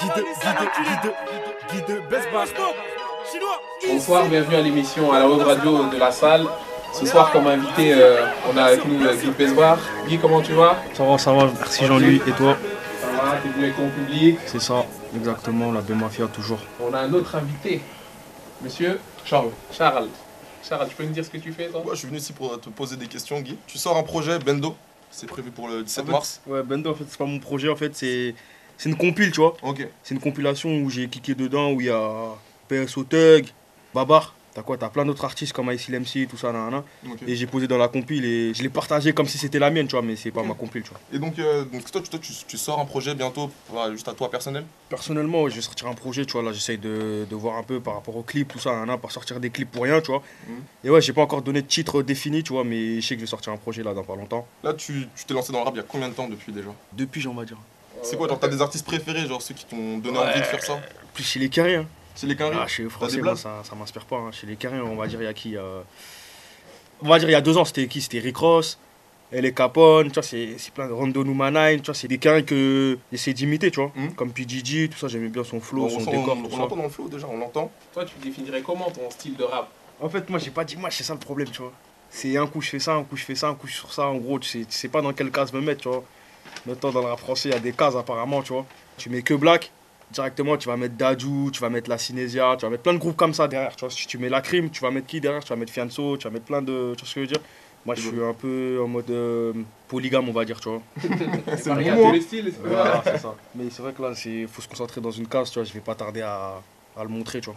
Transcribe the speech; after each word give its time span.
Guide, 0.00 0.12
guide, 0.12 1.12
guide, 1.70 1.86
guide. 1.86 2.02
Bonsoir, 3.88 4.26
bienvenue 4.28 4.56
à 4.56 4.60
l'émission 4.60 5.12
à 5.12 5.20
la 5.20 5.28
web 5.28 5.40
radio 5.40 5.88
de 5.88 5.96
la 5.96 6.10
salle. 6.10 6.46
Ce 6.92 7.06
soir, 7.06 7.32
comme 7.32 7.46
invité, 7.46 7.94
euh, 7.94 8.26
on 8.52 8.56
a 8.56 8.64
avec 8.64 8.84
nous 8.84 9.02
euh, 9.04 9.14
Guy 9.14 9.30
Besbar. 9.30 9.78
Guy, 10.06 10.18
comment 10.18 10.42
tu 10.42 10.52
vas? 10.52 10.76
Ça 10.92 11.04
va, 11.04 11.16
ça 11.18 11.32
va, 11.32 11.50
merci 11.58 11.86
Jean-Louis. 11.86 12.20
Et 12.26 12.32
toi? 12.32 12.56
Ça 13.00 13.06
va, 13.06 13.36
t'es 13.42 13.48
venu 13.48 13.64
avec 13.64 13.76
ton 13.76 13.88
public? 13.88 14.38
C'est 14.46 14.60
ça, 14.60 14.84
exactement, 15.14 15.72
la 15.72 15.80
B-Mafia 15.80 16.26
toujours. 16.26 16.60
On 16.80 16.92
a 16.92 17.00
un 17.00 17.12
autre 17.14 17.34
invité, 17.36 17.80
monsieur? 18.62 18.98
Charles. 19.24 19.50
Charles. 19.72 20.08
Charles, 20.62 20.88
tu 20.88 20.94
peux 20.96 21.04
nous 21.04 21.12
dire 21.12 21.24
ce 21.24 21.30
que 21.30 21.38
tu 21.38 21.52
fais, 21.52 21.68
toi? 21.68 21.82
Moi, 21.84 21.94
je 21.94 22.00
suis 22.00 22.08
venu 22.08 22.18
ici 22.18 22.32
pour 22.32 22.60
te 22.60 22.68
poser 22.68 22.96
des 22.96 23.06
questions, 23.06 23.40
Guy. 23.40 23.56
Tu 23.66 23.78
sors 23.78 23.96
un 23.96 24.02
projet, 24.02 24.38
Bendo. 24.38 24.76
C'est 25.10 25.26
prévu 25.26 25.50
pour 25.50 25.68
le 25.68 25.82
17 25.82 26.02
En 26.02 26.06
fait, 26.06 26.12
mars. 26.12 26.40
Ouais, 26.46 26.62
Bendo, 26.62 26.90
en 26.90 26.94
fait, 26.94 27.04
c'est 27.08 27.18
pas 27.18 27.24
mon 27.24 27.38
projet, 27.38 27.70
en 27.70 27.76
fait, 27.76 27.94
c'est 27.94 28.34
c'est 28.76 28.88
une 28.88 28.96
compile, 28.96 29.30
tu 29.32 29.40
vois. 29.40 29.56
Ok. 29.62 29.86
C'est 30.02 30.14
une 30.14 30.20
compilation 30.20 30.70
où 30.78 30.90
j'ai 30.90 31.08
kické 31.08 31.34
dedans, 31.34 31.72
où 31.72 31.80
il 31.80 31.86
y 31.86 31.90
a 31.90 32.34
PSO 32.68 33.04
Thug, 33.04 33.46
Babar. 33.94 34.34
T'as 34.54 34.62
quoi? 34.62 34.78
T'as 34.78 34.88
plein 34.88 35.04
d'autres 35.04 35.26
artistes 35.26 35.52
comme 35.52 35.70
Ice 35.70 35.86
MC, 35.90 36.26
tout 36.26 36.38
ça, 36.38 36.50
nanana. 36.50 36.82
ok. 37.06 37.18
Et 37.26 37.36
j'ai 37.36 37.46
posé 37.46 37.68
dans 37.68 37.76
la 37.76 37.88
compile 37.88 38.24
et 38.24 38.54
je 38.54 38.62
l'ai 38.62 38.70
partagé 38.70 39.12
comme 39.12 39.26
si 39.26 39.36
c'était 39.36 39.58
la 39.58 39.70
mienne, 39.70 39.86
tu 39.86 39.92
vois, 39.92 40.00
mais 40.00 40.16
c'est 40.16 40.30
pas 40.30 40.42
ma 40.42 40.54
compile, 40.54 40.82
tu 40.82 40.88
vois. 40.88 41.00
Et 41.12 41.18
donc, 41.18 41.38
euh, 41.38 41.66
donc 41.66 41.90
toi, 41.90 42.00
tu, 42.00 42.08
toi, 42.08 42.18
tu, 42.18 42.32
tu 42.48 42.56
sors 42.56 42.80
un 42.80 42.86
projet 42.86 43.14
bientôt, 43.14 43.50
voilà, 43.68 43.92
juste 43.92 44.08
à 44.08 44.14
toi 44.14 44.30
personnel? 44.30 44.64
Personnellement, 44.88 45.42
ouais, 45.42 45.50
je 45.50 45.56
vais 45.56 45.60
sortir 45.60 45.88
un 45.88 45.92
projet, 45.92 46.24
tu 46.24 46.32
vois, 46.32 46.42
là 46.42 46.52
j'essaye 46.54 46.78
de, 46.78 47.26
de 47.28 47.36
voir 47.36 47.58
un 47.58 47.64
peu 47.64 47.80
par 47.80 47.96
rapport 47.96 48.16
aux 48.16 48.22
clips, 48.22 48.48
tout 48.48 48.58
ça, 48.58 48.70
nanana, 48.72 48.96
pas 48.96 49.10
sortir 49.10 49.40
des 49.40 49.50
clips 49.50 49.70
pour 49.70 49.82
rien, 49.82 50.00
tu 50.00 50.10
vois. 50.10 50.22
Mhm. 50.48 50.54
Et 50.84 50.88
ouais, 50.90 51.02
j'ai 51.02 51.12
pas 51.12 51.20
encore 51.20 51.42
donné 51.42 51.60
de 51.60 51.66
titre 51.66 52.02
défini, 52.02 52.42
tu 52.42 52.54
vois, 52.54 52.64
mais 52.64 53.02
je 53.02 53.06
sais 53.06 53.14
que 53.14 53.20
je 53.20 53.26
vais 53.26 53.30
sortir 53.30 53.52
un 53.52 53.58
projet 53.58 53.82
là 53.82 53.92
dans 53.92 54.04
pas 54.04 54.16
longtemps. 54.16 54.46
Là, 54.64 54.72
tu 54.72 55.06
tu 55.14 55.24
t'es 55.26 55.34
lancé 55.34 55.52
dans 55.52 55.58
le 55.58 55.64
rap 55.66 55.74
il 55.74 55.78
y 55.78 55.80
a 55.80 55.86
combien 55.86 56.08
de 56.08 56.14
temps 56.14 56.28
depuis 56.30 56.50
déjà? 56.50 56.70
Depuis, 56.94 57.26
on 57.26 57.34
va 57.34 57.44
dire. 57.44 57.58
C'est 58.02 58.16
quoi, 58.16 58.28
genre, 58.28 58.38
t'as 58.38 58.48
des 58.48 58.60
artistes 58.62 58.86
préférés, 58.86 59.26
genre 59.26 59.42
ceux 59.42 59.54
qui 59.54 59.64
t'ont 59.66 59.98
donné 59.98 60.18
envie 60.18 60.40
de 60.40 60.44
faire 60.46 60.62
ça? 60.62 60.80
Plus 61.14 61.24
chez 61.24 61.38
les 61.40 61.48
carrés, 61.48 61.76
hein. 61.76 61.86
C'est 62.14 62.26
les 62.26 62.36
carrés? 62.36 62.56
Ah, 62.58 62.66
chez 62.66 62.84
les 62.84 62.88
Français, 62.88 63.20
moi, 63.20 63.36
ça, 63.36 63.62
ça 63.64 63.74
m'inspire 63.74 64.04
pas. 64.04 64.16
hein. 64.16 64.30
Chez 64.32 64.46
les 64.46 64.56
carrés, 64.56 64.80
on 64.80 64.96
va 64.96 65.06
dire, 65.06 65.20
il 65.20 65.24
y 65.24 65.28
a 65.28 65.34
qui 65.34 65.56
euh, 65.56 65.80
On 67.02 67.08
va 67.08 67.18
dire, 67.18 67.28
il 67.28 67.32
y 67.32 67.36
a 67.36 67.40
deux 67.40 67.56
ans, 67.58 67.64
c'était 67.64 67.86
qui? 67.88 68.00
C'était 68.00 68.20
Rick 68.20 68.36
Ross, 68.38 68.78
les 69.32 69.52
Capone, 69.52 70.08
tu 70.08 70.14
vois, 70.14 70.22
c'est 70.22 70.54
c'est 70.58 70.72
plein 70.72 70.86
de 70.88 70.92
Rondo 70.92 71.24
Numa 71.24 71.50
9, 71.50 71.82
tu 71.82 71.86
vois, 71.86 71.94
c'est 71.94 72.08
des 72.08 72.18
carrés 72.18 72.44
que 72.44 72.98
j'essaie 73.12 73.34
d'imiter, 73.34 73.70
tu 73.70 73.80
vois. 73.80 73.92
Mhm. 73.94 74.14
Comme 74.14 74.32
PGG, 74.32 74.88
tout 74.88 74.98
ça, 74.98 75.08
j'aimais 75.08 75.28
bien 75.28 75.44
son 75.44 75.60
flow, 75.60 75.84
On, 75.84 75.88
son 75.88 76.04
décor, 76.10 76.36
on- 76.38 76.42
tout 76.42 76.46
on 76.46 76.50
ça. 76.56 76.62
l'entend 76.62 76.76
dans 76.76 76.82
le 76.84 76.88
flow 76.88 77.08
déjà, 77.08 77.26
on 77.28 77.36
l'entend. 77.38 77.70
Toi, 77.92 78.04
tu 78.04 78.14
définirais 78.22 78.62
comment 78.62 78.90
ton 78.90 79.10
style 79.10 79.36
de 79.36 79.44
rap? 79.44 79.68
En 80.00 80.08
fait, 80.08 80.28
moi, 80.30 80.38
j'ai 80.38 80.50
pas 80.50 80.64
d'image, 80.64 80.96
c'est 80.96 81.04
ça 81.04 81.12
le 81.14 81.18
problème, 81.20 81.48
tu 81.50 81.60
vois. 81.60 81.72
C'est 82.10 82.36
un 82.36 82.46
coup, 82.46 82.60
je 82.62 82.68
fais 82.70 82.78
ça, 82.78 82.94
un 82.94 83.04
coup, 83.04 83.16
je 83.16 83.24
fais 83.24 83.34
ça, 83.34 83.48
un 83.48 83.54
coup, 83.54 83.66
je 83.66 83.74
sur 83.74 83.92
ça. 83.92 84.06
En 84.06 84.16
gros, 84.16 84.38
tu 84.38 84.48
sais, 84.48 84.58
tu 84.64 84.72
sais 84.72 84.88
pas 84.88 85.02
dans 85.02 85.12
quelle 85.12 85.30
case 85.30 85.52
me 85.52 85.60
mettre, 85.60 85.82
tu 85.82 85.88
vois. 85.88 86.04
Maintenant, 86.66 86.90
dans 86.90 87.00
le 87.00 87.06
rap 87.06 87.18
français, 87.18 87.48
il 87.50 87.52
y 87.52 87.56
a 87.56 87.60
des 87.60 87.72
cases 87.72 87.96
apparemment, 87.96 88.42
tu 88.42 88.52
vois. 88.52 88.66
Tu 88.98 89.10
mets 89.10 89.22
que 89.22 89.34
Black, 89.34 89.70
directement, 90.10 90.56
tu 90.56 90.68
vas 90.68 90.76
mettre 90.76 90.94
Dadju, 90.96 91.50
tu 91.52 91.60
vas 91.60 91.68
mettre 91.70 91.90
La 91.90 91.98
Cinésia, 91.98 92.56
tu 92.58 92.64
vas 92.64 92.70
mettre 92.70 92.82
plein 92.82 92.94
de 92.94 92.98
groupes 92.98 93.16
comme 93.16 93.34
ça 93.34 93.46
derrière, 93.48 93.74
tu 93.76 93.80
vois. 93.80 93.90
Si 93.90 94.06
tu 94.06 94.18
mets 94.18 94.28
La 94.28 94.40
Crime, 94.40 94.70
tu 94.70 94.80
vas 94.82 94.90
mettre 94.90 95.06
qui 95.06 95.20
derrière? 95.20 95.42
Tu 95.44 95.50
vas 95.50 95.56
mettre 95.56 95.72
Fianso, 95.72 96.16
tu 96.16 96.24
vas 96.26 96.30
mettre 96.32 96.46
plein 96.46 96.62
de. 96.62 96.94
Tu 96.96 97.00
vois 97.04 97.08
ce 97.08 97.14
que 97.14 97.20
je 97.20 97.20
veux 97.20 97.26
dire? 97.26 97.40
Moi, 97.84 97.94
je 97.94 98.00
suis 98.00 98.20
un 98.24 98.32
peu 98.34 98.80
en 98.82 98.88
mode 98.88 99.08
euh, 99.10 99.52
polygame, 99.86 100.28
on 100.28 100.32
va 100.32 100.44
dire, 100.44 100.58
tu 100.60 100.68
vois. 100.68 100.82
C'est 101.56 101.66
le 101.66 101.72
à 101.72 101.94
bon 101.94 102.02
tous 102.02 102.06
mot, 102.06 102.12
les 102.12 102.20
styles, 102.20 102.52
c'est 102.52 102.68
Voilà, 102.68 103.00
c'est 103.04 103.18
ça. 103.18 103.34
Mais 103.54 103.66
c'est 103.70 103.80
vrai 103.80 103.92
que 103.92 104.02
là, 104.02 104.12
il 104.24 104.48
faut 104.48 104.60
se 104.60 104.66
concentrer 104.66 105.00
dans 105.00 105.12
une 105.12 105.28
case, 105.28 105.50
tu 105.52 105.60
vois. 105.60 105.64
Je 105.68 105.72
vais 105.72 105.78
pas 105.80 105.94
tarder 105.94 106.22
à, 106.22 106.54
à 106.96 107.02
le 107.04 107.08
montrer, 107.08 107.40
tu 107.40 107.46
vois. 107.46 107.56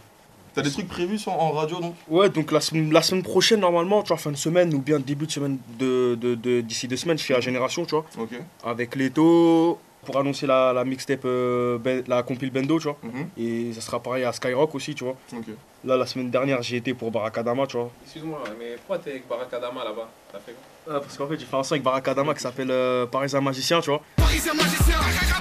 T'as 0.62 0.68
des 0.70 0.72
trucs 0.74 0.88
prévus 0.88 1.18
sur- 1.18 1.32
en 1.34 1.52
radio 1.52 1.80
donc 1.80 1.96
Ouais, 2.08 2.30
donc 2.30 2.52
la, 2.52 2.60
semaine- 2.62 2.92
la 2.92 3.02
semaine 3.02 3.24
prochaine, 3.24 3.60
normalement, 3.60 4.02
tu 4.04 4.10
vois, 4.10 4.18
fin 4.18 4.32
de 4.32 4.38
semaine 4.38 4.74
ou 4.74 4.80
bien 4.80 5.00
début 5.00 5.26
de 5.26 5.32
semaine 5.32 5.58
de, 5.80 6.16
de, 6.16 6.36
de- 6.36 6.62
d'ici 6.62 6.88
deux 6.88 6.98
semaines, 6.98 7.18
je 7.18 7.24
fais 7.24 7.34
la 7.34 7.40
génération, 7.42 7.86
tu 7.86 7.92
vois, 7.96 8.06
Ok. 8.20 8.32
avec 8.64 8.96
Leto 8.96 9.80
pour 10.06 10.18
annoncer 10.18 10.48
la, 10.48 10.72
la 10.74 10.86
mixtape, 10.86 11.22
euh, 11.26 11.78
Ben- 11.78 12.04
la 12.08 12.24
compile 12.24 12.52
Bendo, 12.52 12.78
tu 12.80 12.84
vois. 12.86 12.98
Mhm. 13.04 13.28
Et 13.38 13.74
ça 13.74 13.82
sera 13.82 14.00
pareil 14.00 14.24
à 14.24 14.32
Skyrock 14.32 14.74
aussi, 14.76 14.96
tu 14.96 15.04
vois. 15.04 15.16
Ok. 15.34 15.46
Là, 15.86 15.98
la 15.98 16.06
semaine 16.06 16.30
dernière, 16.30 16.62
j'ai 16.62 16.78
été 16.78 16.94
pour 16.94 17.12
Barakadama, 17.12 17.68
tu 17.68 17.78
vois. 17.78 17.92
Excuse-moi, 18.04 18.42
mais 18.60 18.76
pourquoi 18.78 19.00
t'es 19.00 19.12
avec 19.12 19.28
Barakadama 19.28 19.84
là-bas? 19.84 20.10
T'as 20.32 20.40
fait 20.40 20.54
quoi? 20.54 20.96
Ah, 20.96 21.00
parce 21.02 21.18
qu'en 21.18 21.28
fait, 21.28 21.38
j'ai 21.40 21.46
fait 21.46 21.56
un 21.56 21.64
son 21.64 21.74
avec 21.74 21.84
Barakadama 21.84 22.34
qui 22.34 22.42
s'appelle 22.42 22.72
euh, 22.72 23.06
Parisien 23.06 23.42
Magicien, 23.42 23.80
tu 23.82 23.90
vois. 23.90 24.02
Parisien 24.16 24.54
magicien, 24.54 24.96
Parisien 24.98 25.36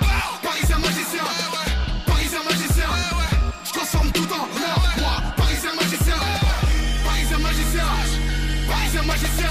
Parisien 8.89 9.07
magicien, 9.07 9.51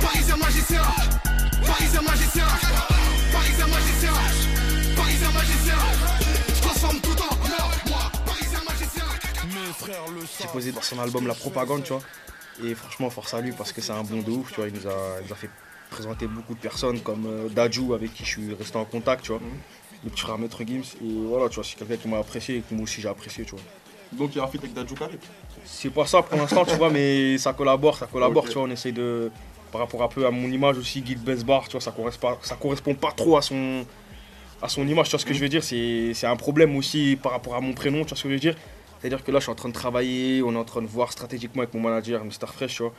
Parisien 0.00 0.36
magicien, 0.36 0.82
Parisien 1.66 2.02
magicien, 2.02 2.46
Parisien 3.32 3.66
magicien, 3.66 4.12
Parisien 4.94 5.30
magicien, 5.32 5.74
je 6.54 6.60
transforme 6.60 7.00
tout 7.00 7.16
en 7.20 7.34
or, 7.34 7.72
moi, 7.88 8.12
Parisien 8.24 8.60
magicien. 8.64 9.04
Mes 9.48 9.72
frères 9.72 10.06
le 10.14 10.20
J'ai 10.40 10.46
posé 10.46 10.70
dans 10.70 10.82
son 10.82 11.00
album 11.00 11.26
La 11.26 11.34
Propagande, 11.34 11.82
tu 11.82 11.94
vois. 11.94 12.02
Et 12.62 12.76
franchement, 12.76 13.10
force 13.10 13.34
à 13.34 13.40
lui 13.40 13.50
parce 13.50 13.72
que 13.72 13.80
c'est 13.80 13.90
un 13.90 14.04
bon 14.04 14.22
de 14.22 14.30
ouf, 14.30 14.50
tu 14.50 14.60
vois. 14.60 14.68
Il 14.68 14.74
nous 14.74 14.86
a, 14.86 15.18
il 15.20 15.26
nous 15.26 15.32
a 15.32 15.36
fait 15.36 15.50
présenter 15.90 16.28
beaucoup 16.28 16.54
de 16.54 16.60
personnes 16.60 17.00
comme 17.00 17.26
euh, 17.26 17.48
Dadju 17.48 17.92
avec 17.92 18.14
qui 18.14 18.24
je 18.24 18.28
suis 18.28 18.54
resté 18.54 18.78
en 18.78 18.84
contact, 18.84 19.24
tu 19.24 19.32
vois. 19.32 19.40
Mhm. 19.40 19.48
Le 20.04 20.10
petit 20.10 20.20
frère 20.22 20.38
Maître 20.38 20.62
Gims. 20.64 20.94
Et 21.02 21.26
voilà, 21.26 21.48
tu 21.48 21.56
vois, 21.56 21.64
c'est 21.64 21.76
quelqu'un 21.76 21.96
qui 21.96 22.06
m'a 22.06 22.18
apprécié 22.18 22.58
et 22.58 22.60
que 22.60 22.72
moi 22.72 22.84
aussi 22.84 23.00
j'ai 23.00 23.08
apprécié, 23.08 23.44
tu 23.44 23.56
vois. 23.56 23.64
Donc 24.18 24.30
il 24.34 24.38
y 24.38 24.40
a 24.40 24.44
un 24.44 24.46
feat 24.48 24.62
avec 24.62 24.74
Dadju. 24.74 24.94
C'est 25.64 25.90
pas 25.90 26.06
ça 26.06 26.22
pour 26.22 26.38
l'instant, 26.38 26.64
tu 26.64 26.74
vois, 26.76 26.90
mais 26.90 27.38
ça 27.38 27.52
collabore, 27.52 27.96
ça 27.96 28.06
collabore, 28.06 28.46
tu 28.48 28.54
vois. 28.54 28.62
On 28.62 28.70
essaye 28.70 28.92
de. 28.92 29.30
Par 29.72 29.80
rapport 29.80 30.02
un 30.04 30.08
peu 30.08 30.24
à 30.24 30.30
mon 30.30 30.48
image 30.48 30.78
aussi, 30.78 31.00
Guide 31.00 31.24
Besbar, 31.24 31.64
tu 31.64 31.72
vois, 31.72 31.80
ça 31.80 31.90
correspond, 31.90 32.36
ça 32.42 32.54
correspond 32.54 32.94
pas 32.94 33.10
trop 33.10 33.36
à 33.36 33.42
son, 33.42 33.84
à 34.62 34.68
son 34.68 34.86
image, 34.86 35.06
tu 35.06 35.10
vois 35.10 35.18
ce 35.18 35.26
que 35.26 35.34
je 35.34 35.40
veux 35.40 35.48
dire. 35.48 35.64
C'est 35.64 36.12
c'est 36.14 36.28
un 36.28 36.36
problème 36.36 36.76
aussi 36.76 37.18
par 37.20 37.32
rapport 37.32 37.56
à 37.56 37.60
mon 37.60 37.72
prénom, 37.72 38.02
tu 38.02 38.10
vois 38.10 38.16
ce 38.16 38.22
que 38.22 38.28
je 38.28 38.34
veux 38.34 38.40
dire. 38.40 38.54
C'est-à-dire 39.00 39.24
que 39.24 39.32
là, 39.32 39.38
je 39.38 39.44
suis 39.44 39.52
en 39.52 39.56
train 39.56 39.68
de 39.68 39.74
travailler, 39.74 40.42
on 40.42 40.54
est 40.54 40.56
en 40.56 40.64
train 40.64 40.80
de 40.80 40.86
voir 40.86 41.12
stratégiquement 41.12 41.62
avec 41.62 41.74
mon 41.74 41.80
manager, 41.80 42.24
Mr. 42.24 42.46
Fresh, 42.46 42.76
tu 42.76 42.82
vois. 42.84 42.92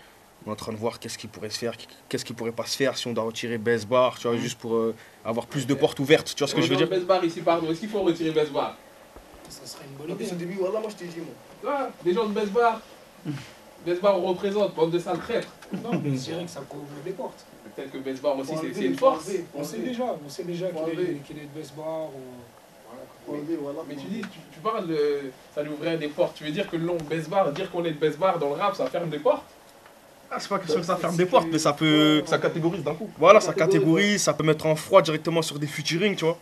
On 0.45 0.49
est 0.49 0.53
en 0.53 0.55
train 0.55 0.73
de 0.73 0.77
voir 0.77 0.99
qu'est-ce 0.99 1.17
qui 1.17 1.27
pourrait 1.27 1.49
se 1.49 1.57
faire, 1.57 1.73
qu'est-ce 2.09 2.25
qui 2.25 2.33
pourrait 2.33 2.51
pas 2.51 2.65
se 2.65 2.75
faire 2.75 2.97
si 2.97 3.07
on 3.07 3.13
doit 3.13 3.23
retirer 3.23 3.57
Besbar, 3.57 4.19
tu 4.19 4.27
vois, 4.27 4.37
juste 4.37 4.59
pour 4.59 4.75
euh, 4.75 4.93
avoir 5.23 5.47
plus 5.47 5.65
de 5.65 5.73
portes 5.73 5.99
ouvertes, 5.99 6.35
tu 6.35 6.39
vois 6.39 6.47
ce 6.47 6.53
que 6.53 6.61
je 6.61 6.67
veux 6.67 6.75
dire. 6.75 6.89
Besbar 6.89 7.23
ici, 7.23 7.41
pardon. 7.41 7.71
Est-ce 7.71 7.79
qu'il 7.79 7.89
faut 7.89 8.03
retirer 8.03 8.31
Besbar 8.31 8.77
Ça 9.49 9.65
serait 9.65 9.85
une 9.85 9.97
bonne 9.97 10.15
idée. 10.15 10.31
Au 10.31 10.35
début, 10.35 10.57
voilà, 10.59 10.79
moi 10.79 10.89
je 10.89 10.95
t'ai 10.95 11.05
dit, 11.05 11.19
moi. 11.19 11.73
Ah, 11.73 11.89
des 12.03 12.13
gens 12.13 12.25
de 12.25 12.33
Besbar 12.33 12.81
Besbar, 13.85 14.17
on 14.17 14.27
représente, 14.27 14.73
bande 14.75 14.91
de 14.91 14.99
sales 14.99 15.19
traîtres. 15.19 15.49
Non, 15.83 15.91
mais 16.03 16.17
c'est 16.17 16.31
vrai 16.31 16.45
que 16.45 16.49
ça 16.49 16.61
couvre 16.67 16.85
des 17.03 17.11
portes. 17.11 17.45
Peut-être 17.75 17.91
que 17.91 17.97
Besbar 17.99 18.37
aussi, 18.39 18.53
c'est 18.73 18.85
une 18.85 18.97
force. 18.97 19.29
On 19.53 19.63
sait 19.63 19.79
déjà, 19.79 20.03
on 20.03 20.29
sait 20.29 20.43
déjà 20.43 20.67
qu'il 20.69 20.99
est, 20.99 21.15
qu'il 21.25 21.37
est 21.37 21.47
de 21.53 21.59
Besbar 21.59 22.05
ou... 22.05 22.21
Voilà, 23.27 23.43
voilà. 23.59 23.79
Mais 23.87 23.95
tu 23.95 24.05
dis, 24.05 24.21
tu, 24.21 24.39
tu 24.51 24.59
parles 24.59 24.87
de. 24.87 25.31
Ça 25.53 25.63
lui 25.63 25.71
ouvrait 25.71 25.97
des 25.97 26.07
portes. 26.07 26.35
Tu 26.35 26.43
veux 26.43 26.51
dire 26.51 26.69
que 26.69 26.77
le 26.77 26.85
nom 26.85 26.97
Besbar, 27.09 27.51
dire 27.51 27.71
qu'on 27.71 27.83
est 27.83 27.91
de 27.91 27.99
Besbar 27.99 28.37
dans 28.37 28.49
le 28.49 28.55
rap, 28.55 28.75
ça 28.75 28.85
ferme 28.85 29.09
des 29.09 29.19
portes? 29.19 29.43
Ah, 30.29 30.39
c'est 30.39 30.49
pas 30.49 30.59
question 30.59 30.79
que 30.79 30.85
ça 30.85 30.95
ferme 30.95 31.15
des 31.15 31.25
portes, 31.25 31.47
mais 31.51 31.59
ça 31.59 31.73
peut. 31.73 32.23
Ça 32.25 32.37
catégorise 32.37 32.83
d'un 32.83 32.93
coup. 32.93 33.09
Voilà, 33.17 33.39
ça 33.39 33.53
catégorise, 33.53 34.21
ça 34.23 34.33
peut 34.33 34.43
mettre 34.43 34.65
en 34.65 34.75
froid 34.75 35.01
directement 35.01 35.41
sur 35.41 35.57
des 35.59 35.67
featuring, 35.67 36.15
tu 36.15 36.25
vois. 36.25 36.37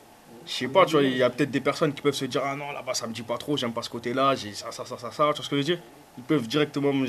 Je 0.45 0.51
sais 0.51 0.67
pas, 0.67 0.85
tu 0.85 0.93
vois, 0.93 1.03
il 1.03 1.15
y 1.17 1.23
a 1.23 1.29
peut-être 1.29 1.51
des 1.51 1.61
personnes 1.61 1.93
qui 1.93 2.01
peuvent 2.01 2.13
se 2.13 2.25
dire 2.25 2.41
Ah 2.43 2.55
non, 2.55 2.71
là-bas 2.71 2.93
ça 2.93 3.07
me 3.07 3.13
dit 3.13 3.21
pas 3.21 3.37
trop, 3.37 3.55
j'aime 3.55 3.71
pas 3.71 3.81
ce 3.81 3.89
côté-là, 3.89 4.35
j'ai 4.35 4.53
ça, 4.53 4.71
ça, 4.71 4.85
ça, 4.85 4.97
ça, 4.97 5.11
ça, 5.11 5.29
tu 5.29 5.37
vois 5.37 5.45
ce 5.45 5.49
que 5.49 5.55
je 5.55 5.61
veux 5.61 5.63
dire? 5.63 5.79
Ils 6.17 6.23
peuvent 6.23 6.47
directement 6.47 6.93
me 6.93 7.07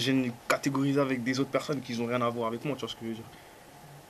catégoriser 0.48 1.00
avec 1.00 1.22
des 1.22 1.40
autres 1.40 1.50
personnes 1.50 1.80
qui 1.80 1.98
ont 2.00 2.06
rien 2.06 2.22
à 2.22 2.28
voir 2.30 2.48
avec 2.48 2.64
moi, 2.64 2.74
tu 2.74 2.80
vois 2.80 2.88
ce 2.88 2.94
que 2.94 3.00
je 3.02 3.08
veux 3.08 3.14
dire 3.14 3.24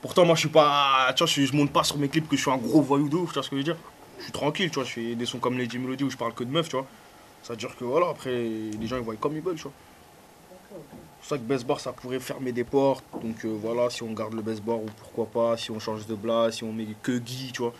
Pourtant, 0.01 0.23
moi 0.25 0.35
je 0.35 0.41
suis 0.41 0.49
pas. 0.49 1.11
Tu 1.15 1.23
vois, 1.23 1.45
je 1.45 1.55
monte 1.55 1.71
pas 1.71 1.83
sur 1.83 1.97
mes 1.97 2.07
clips 2.07 2.29
que 2.29 2.35
je 2.35 2.41
suis 2.41 2.51
un 2.51 2.57
gros 2.57 2.81
voyou 2.81 3.09
de 3.09 3.15
ouf, 3.15 3.29
tu 3.29 3.33
vois 3.33 3.43
ce 3.43 3.49
que 3.49 3.55
je 3.55 3.61
veux 3.61 3.63
dire? 3.63 3.77
Je 4.19 4.23
suis 4.23 4.31
tranquille, 4.31 4.69
tu 4.69 4.75
vois, 4.75 4.83
je 4.83 4.91
fais 4.91 5.15
des 5.15 5.25
sons 5.25 5.39
comme 5.39 5.57
Lady 5.57 5.79
Melody 5.79 6.03
où 6.03 6.11
je 6.11 6.17
parle 6.17 6.33
que 6.33 6.43
de 6.43 6.51
meufs, 6.51 6.69
tu 6.69 6.75
vois. 6.75 6.85
Ça 7.41 7.53
veut 7.53 7.57
dire 7.57 7.75
que 7.75 7.83
voilà, 7.83 8.09
après, 8.09 8.31
les 8.31 8.87
gens 8.87 8.97
ils 8.97 9.01
voient 9.03 9.15
comme 9.15 9.35
ils 9.35 9.41
veulent, 9.41 9.55
tu 9.55 9.63
vois. 9.63 9.73
C'est 10.69 10.77
pour 11.19 11.25
ça 11.25 11.37
que 11.37 11.43
Best 11.43 11.65
Bar 11.65 11.79
ça 11.79 11.91
pourrait 11.91 12.19
fermer 12.19 12.51
des 12.51 12.63
portes. 12.63 13.03
Donc 13.21 13.43
euh, 13.45 13.57
voilà, 13.59 13.89
si 13.89 14.03
on 14.03 14.13
garde 14.13 14.33
le 14.33 14.43
Best 14.43 14.61
Bar 14.61 14.77
ou 14.77 14.85
pourquoi 14.95 15.25
pas, 15.25 15.57
si 15.57 15.71
on 15.71 15.79
change 15.79 16.05
de 16.05 16.15
blase, 16.15 16.57
si 16.57 16.63
on 16.63 16.71
met 16.71 16.87
que 17.01 17.17
Guy, 17.17 17.51
tu 17.51 17.63
vois. 17.63 17.73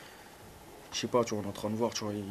Je 0.96 1.02
sais 1.02 1.08
pas, 1.08 1.26
tu 1.26 1.34
vois, 1.36 1.44
on 1.44 1.46
est 1.46 1.50
en 1.50 1.52
train 1.52 1.70
de 1.70 1.76
voir, 1.76 1.94
tu 1.94 2.06
vois. 2.06 2.14
il- 2.14 2.24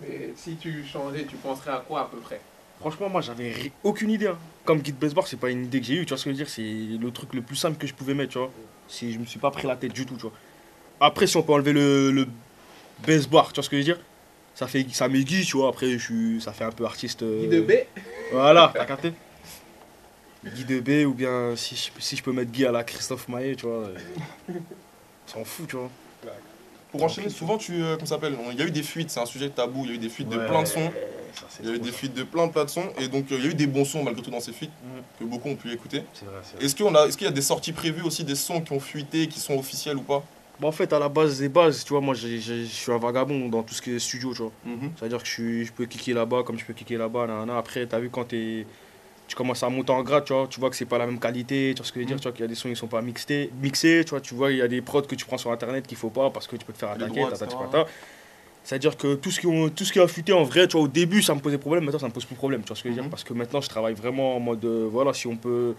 Mais 0.00 0.32
si 0.34 0.56
tu 0.56 0.82
changeais, 0.82 1.26
tu 1.26 1.36
penserais 1.36 1.72
à 1.72 1.84
quoi 1.86 2.00
à 2.00 2.04
peu 2.06 2.16
près? 2.16 2.40
Franchement, 2.80 3.10
moi 3.10 3.20
j'avais 3.20 3.70
aucune 3.84 4.10
idée. 4.10 4.28
hein. 4.28 4.38
Comme 4.64 4.80
Guide 4.80 4.96
Best 4.98 5.14
Bar, 5.14 5.26
c'est 5.26 5.36
pas 5.36 5.50
une 5.50 5.66
idée 5.66 5.78
que 5.80 5.86
j'ai 5.86 5.94
eue, 5.96 6.04
tu 6.06 6.08
vois 6.08 6.16
ce 6.18 6.24
que 6.24 6.30
je 6.30 6.36
veux 6.36 6.42
dire. 6.44 6.48
C'est 6.48 6.62
le 6.98 7.10
truc 7.10 7.34
le 7.34 7.42
plus 7.42 7.54
simple 7.56 7.76
que 7.76 7.86
je 7.86 7.92
pouvais 7.94 8.14
mettre, 8.14 8.32
tu 8.32 8.38
vois. 8.38 8.50
Si 8.88 9.12
je 9.12 9.18
me 9.18 9.26
suis 9.26 9.38
pas 9.38 9.50
pris 9.50 9.66
la 9.68 9.76
tête 9.76 9.92
du 9.92 10.06
tout, 10.06 10.14
tu 10.16 10.22
vois. 10.22 10.32
Après, 11.00 11.26
si 11.26 11.36
on 11.36 11.42
peut 11.42 11.52
enlever 11.52 11.72
le, 11.74 12.10
le 12.10 12.26
Best 13.06 13.28
Bar, 13.28 13.48
tu 13.52 13.56
vois 13.56 13.62
ce 13.64 13.68
que 13.68 13.76
je 13.76 13.80
veux 13.82 13.84
dire. 13.94 14.00
Ça 14.54 14.66
fait 14.66 14.86
ça 14.90 15.08
Guy, 15.08 15.44
tu 15.44 15.56
vois. 15.58 15.68
Après, 15.68 15.90
je 15.90 15.98
suis, 15.98 16.40
ça 16.40 16.52
fait 16.52 16.64
un 16.64 16.72
peu 16.72 16.86
artiste. 16.86 17.22
euh, 17.22 17.40
Guy 17.42 17.48
de 17.48 17.60
B 17.60 17.72
Voilà, 18.32 18.72
t'as 18.74 18.86
capté 18.86 19.12
Guy 20.44 20.64
de 20.64 20.80
B 20.80 21.06
ou 21.06 21.14
bien 21.14 21.54
si 21.56 21.76
je, 21.76 21.90
si 22.00 22.16
je 22.16 22.22
peux 22.22 22.32
mettre 22.32 22.50
Guy 22.50 22.64
à 22.66 22.72
la 22.72 22.82
Christophe 22.84 23.28
Maé, 23.28 23.54
tu 23.54 23.66
vois. 23.66 23.86
euh, 23.88 23.96
S'en 25.26 25.44
fout, 25.44 25.68
tu 25.68 25.76
vois. 25.76 25.90
Pour 26.92 27.02
enchaîner, 27.02 27.30
souvent 27.30 27.58
tu. 27.58 27.82
euh, 27.82 27.94
comment 27.96 28.06
ça 28.06 28.14
s'appelle? 28.16 28.36
Il 28.52 28.58
y 28.58 28.62
a 28.62 28.66
eu 28.66 28.70
des 28.70 28.82
fuites, 28.82 29.10
c'est 29.10 29.20
un 29.20 29.26
sujet 29.26 29.48
tabou, 29.48 29.82
il 29.84 29.88
y 29.88 29.92
a 29.92 29.94
eu 29.94 29.98
des 29.98 30.08
fuites 30.10 30.28
de 30.28 30.36
plein 30.36 30.62
de 30.62 30.68
sons. 30.68 30.92
ça, 31.34 31.46
Il 31.62 31.68
y 31.68 31.72
a 31.72 31.74
eu 31.74 31.78
des 31.78 31.90
ça. 31.90 31.96
fuites 31.96 32.14
de 32.14 32.22
plein 32.22 32.48
plein 32.48 32.64
de 32.66 32.70
sons. 32.70 32.88
Et 33.00 33.08
donc 33.08 33.32
euh, 33.32 33.36
il 33.38 33.44
y 33.44 33.48
a 33.48 33.50
eu 33.50 33.54
des 33.54 33.66
bons 33.66 33.84
sons 33.86 34.02
malgré 34.04 34.22
tout 34.22 34.30
dans 34.30 34.40
ces 34.40 34.52
fuites 34.52 34.70
Mhm. 34.84 35.02
que 35.18 35.24
beaucoup 35.24 35.48
ont 35.48 35.56
pu 35.56 35.72
écouter. 35.72 36.02
C'est 36.12 36.26
vrai, 36.26 36.36
c'est 36.42 36.56
vrai. 36.56 36.64
Est-ce 36.66 36.76
qu'on 36.76 36.94
a, 36.94 37.06
est-ce 37.06 37.16
qu'il 37.16 37.26
y 37.26 37.30
a 37.30 37.32
des 37.32 37.42
sorties 37.42 37.72
prévues 37.72 38.02
aussi 38.02 38.24
des 38.24 38.34
sons 38.34 38.60
qui 38.60 38.72
ont 38.72 38.80
fuité, 38.80 39.26
qui 39.26 39.40
sont 39.40 39.54
officiels 39.58 39.96
ou 39.96 40.02
pas? 40.02 40.22
Bah, 40.60 40.68
en 40.68 40.72
fait, 40.72 40.92
à 40.92 40.98
la 40.98 41.08
base 41.08 41.38
des 41.40 41.48
bases, 41.48 41.82
tu 41.82 41.94
vois, 41.94 42.02
moi, 42.02 42.14
je 42.14 42.36
suis 42.66 42.92
un 42.92 42.98
vagabond 42.98 43.48
dans 43.48 43.62
tout 43.62 43.72
ce 43.74 43.80
qui 43.82 43.90
est 43.92 43.98
studio, 43.98 44.32
tu 44.34 44.42
vois. 44.42 44.52
Mhm. 44.66 44.92
C'est-à-dire 44.96 45.22
que 45.22 45.26
je, 45.28 45.72
peux 45.72 45.86
cliquer 45.86 46.12
là-bas 46.12 46.42
comme 46.44 46.58
je 46.58 46.64
peux 46.64 46.74
cliquer 46.74 46.98
là-bas. 46.98 47.26
nanana. 47.26 47.56
Après, 47.56 47.86
tu 47.86 47.94
as 47.94 47.98
vu 48.00 48.10
quand 48.10 48.24
t'es- 48.24 48.66
tu 49.32 49.36
commences 49.36 49.62
à 49.62 49.70
monter 49.70 49.92
en 49.92 50.02
grade, 50.02 50.26
tu 50.26 50.34
vois, 50.34 50.46
tu 50.46 50.60
vois 50.60 50.68
que 50.68 50.76
c'est 50.76 50.84
pas 50.84 50.98
la 50.98 51.06
même 51.06 51.18
qualité, 51.18 51.72
tu 51.74 51.78
vois 51.80 51.86
ce 51.86 51.92
que 51.92 52.00
je 52.00 52.02
veux 52.02 52.06
dire, 52.06 52.16
Mhm. 52.16 52.20
tu 52.20 52.24
vois 52.28 52.32
qu'il 52.32 52.42
y 52.42 52.44
a 52.44 52.48
des 52.48 52.54
sons 52.54 52.68
qui 52.68 52.76
sont 52.76 52.86
pas 52.86 53.00
mixés, 53.00 53.50
mixés, 53.62 54.02
tu 54.04 54.10
vois, 54.10 54.20
tu 54.20 54.34
vois, 54.34 54.52
il 54.52 54.58
y 54.58 54.60
a 54.60 54.68
des 54.68 54.82
prods 54.82 55.00
que 55.00 55.14
tu 55.14 55.24
prends 55.24 55.38
sur 55.38 55.50
internet 55.50 55.86
qu'il 55.86 55.96
faut 55.96 56.10
pas 56.10 56.28
parce 56.28 56.46
que 56.46 56.54
tu 56.56 56.66
peux 56.66 56.74
te 56.74 56.78
faire 56.78 56.90
attaquer. 56.90 57.22
C'est-à-dire 58.62 58.94
que 58.98 59.14
tout 59.14 59.30
ce, 59.30 59.40
qui 59.40 59.46
ont, 59.46 59.70
tout 59.70 59.84
ce 59.86 59.92
qui 59.94 60.00
a 60.00 60.02
affûté 60.02 60.34
en 60.34 60.42
vrai, 60.44 60.68
tu 60.68 60.76
vois, 60.76 60.82
au 60.84 60.88
début 60.88 61.22
ça 61.22 61.34
me 61.34 61.40
posait 61.40 61.56
problème, 61.56 61.84
maintenant 61.84 61.98
ça 61.98 62.08
me 62.08 62.12
pose 62.12 62.26
plus 62.26 62.36
problème, 62.36 62.60
tu 62.60 62.68
vois 62.68 62.76
ce 62.76 62.82
que 62.82 62.90
je 62.90 62.94
veux 62.94 63.00
dire, 63.00 63.08
parce 63.10 63.24
que 63.24 63.32
maintenant 63.32 63.62
je 63.62 63.68
travaille 63.70 63.94
vraiment 63.94 64.36
en 64.36 64.40
mode, 64.40 64.62
euh, 64.66 64.86
voilà, 64.92 65.14
si 65.14 65.26
on 65.26 65.36
peut 65.36 65.74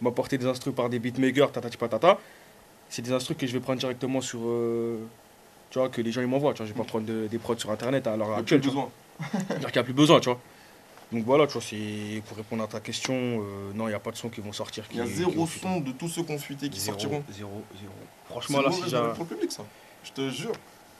m'apporter 0.00 0.36
des 0.36 0.46
instruments 0.46 0.74
par 0.74 0.88
des 0.90 0.98
beatmakers, 0.98 1.52
tatati 1.52 1.76
patata, 1.76 2.18
c'est 2.88 3.02
des 3.02 3.12
instruments 3.12 3.38
que 3.38 3.46
je 3.46 3.52
vais 3.52 3.60
prendre 3.60 3.78
directement 3.78 4.20
sur, 4.20 4.40
euh, 4.44 4.96
tu 5.70 5.78
vois, 5.78 5.88
que 5.88 6.00
les 6.02 6.10
gens 6.10 6.22
ils 6.22 6.26
m'envoient, 6.26 6.52
tu 6.54 6.58
vois, 6.58 6.66
je 6.66 6.72
vais 6.72 6.78
pas 6.78 6.84
prendre 6.84 7.06
de- 7.06 7.28
des 7.28 7.38
prods 7.38 7.56
sur 7.56 7.70
internet 7.70 8.04
à 8.08 8.16
l'heure 8.16 8.26
Il 8.26 8.30
y 8.30 8.40
a 8.40 8.42
plus 8.42 8.56
actuelle, 8.56 8.60
qu'il 9.60 9.72
n'y 9.72 9.78
a 9.78 9.84
plus 9.84 9.92
besoin, 9.94 10.18
tu 10.18 10.28
vois. 10.28 10.40
Donc 11.12 11.24
voilà, 11.24 11.46
tu 11.46 11.52
vois, 11.52 11.62
c'est 11.62 12.20
pour 12.26 12.36
répondre 12.36 12.64
à 12.64 12.66
ta 12.66 12.80
question, 12.80 13.14
euh, 13.14 13.72
non, 13.74 13.86
il 13.86 13.90
n'y 13.90 13.94
a 13.94 14.00
pas 14.00 14.10
de 14.10 14.16
sons 14.16 14.28
qui 14.28 14.40
vont 14.40 14.52
sortir. 14.52 14.84
Il 14.90 14.98
y 14.98 15.00
a 15.00 15.04
qui 15.04 15.12
zéro 15.14 15.46
son 15.46 15.80
de 15.80 15.92
tous 15.92 16.08
ceux 16.08 16.24
qu'on 16.24 16.38
fuité 16.38 16.68
qui 16.68 16.80
Zéro, 16.80 16.98
sortiront. 16.98 17.22
Zéro, 17.30 17.62
zéro. 17.80 17.92
C'est 18.26 18.32
Franchement, 18.32 18.60
là, 18.60 18.70
nouvelle 18.70 19.12
pour 19.14 19.24
le 19.24 19.36
public, 19.36 19.52
ça. 19.52 19.64
Je 20.02 20.10
te 20.10 20.30
jure. 20.30 20.52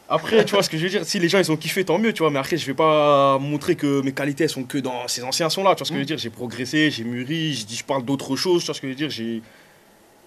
Après, 0.08 0.44
tu 0.44 0.52
vois 0.54 0.62
ce 0.62 0.70
que 0.70 0.78
je 0.78 0.84
veux 0.84 0.88
dire, 0.88 1.04
si 1.04 1.18
les 1.18 1.28
gens 1.28 1.40
ils 1.40 1.50
ont 1.50 1.56
kiffé, 1.56 1.84
tant 1.84 1.98
mieux, 1.98 2.12
tu 2.12 2.20
vois, 2.22 2.30
mais 2.30 2.38
après, 2.38 2.56
je 2.56 2.64
vais 2.64 2.74
pas 2.74 3.38
montrer 3.38 3.74
que 3.74 4.00
mes 4.02 4.12
qualités 4.12 4.44
elles 4.44 4.50
sont 4.50 4.62
que 4.62 4.78
dans 4.78 5.08
ces 5.08 5.24
anciens 5.24 5.50
sons 5.50 5.64
là, 5.64 5.74
tu 5.74 5.78
vois 5.80 5.86
ce 5.86 5.90
que 5.90 5.96
je 5.96 6.00
veux 6.00 6.06
dire, 6.06 6.18
j'ai 6.18 6.30
progressé, 6.30 6.92
j'ai 6.92 7.02
mûri, 7.02 7.54
je 7.54 7.66
dis, 7.66 7.74
je 7.74 7.82
parle 7.84 8.04
d'autres 8.04 8.36
choses, 8.36 8.62
tu 8.62 8.66
vois 8.66 8.74
ce 8.76 8.80
que 8.80 8.86
je 8.86 8.92
veux 8.92 8.96
dire, 8.96 9.10
j'ai. 9.10 9.42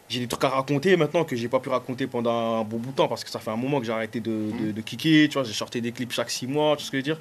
J'ai 0.10 0.22
des 0.22 0.28
trucs 0.28 0.44
à 0.44 0.50
raconter 0.50 0.98
maintenant 0.98 1.24
que 1.24 1.36
j'ai 1.36 1.48
pas 1.48 1.60
pu 1.60 1.70
raconter 1.70 2.08
pendant 2.08 2.62
un 2.62 2.64
bon 2.64 2.78
bout 2.78 2.90
de 2.90 2.96
temps 2.96 3.08
parce 3.08 3.24
que 3.24 3.30
ça 3.30 3.38
fait 3.38 3.52
un 3.52 3.56
moment 3.56 3.80
que 3.80 3.86
j'ai 3.86 3.92
arrêté 3.92 4.20
de, 4.20 4.50
de, 4.60 4.72
de 4.72 4.82
kicker, 4.82 5.30
tu 5.30 5.36
vois, 5.36 5.44
j'ai 5.44 5.54
sorti 5.54 5.82
des 5.82 5.92
clips 5.92 6.12
chaque 6.12 6.32
6 6.32 6.48
mois, 6.48 6.75
tu 6.75 6.82
vois 6.82 6.86
ce 6.88 6.92
que 6.92 6.98
je 6.98 6.98
veux 6.98 7.04
dire. 7.04 7.20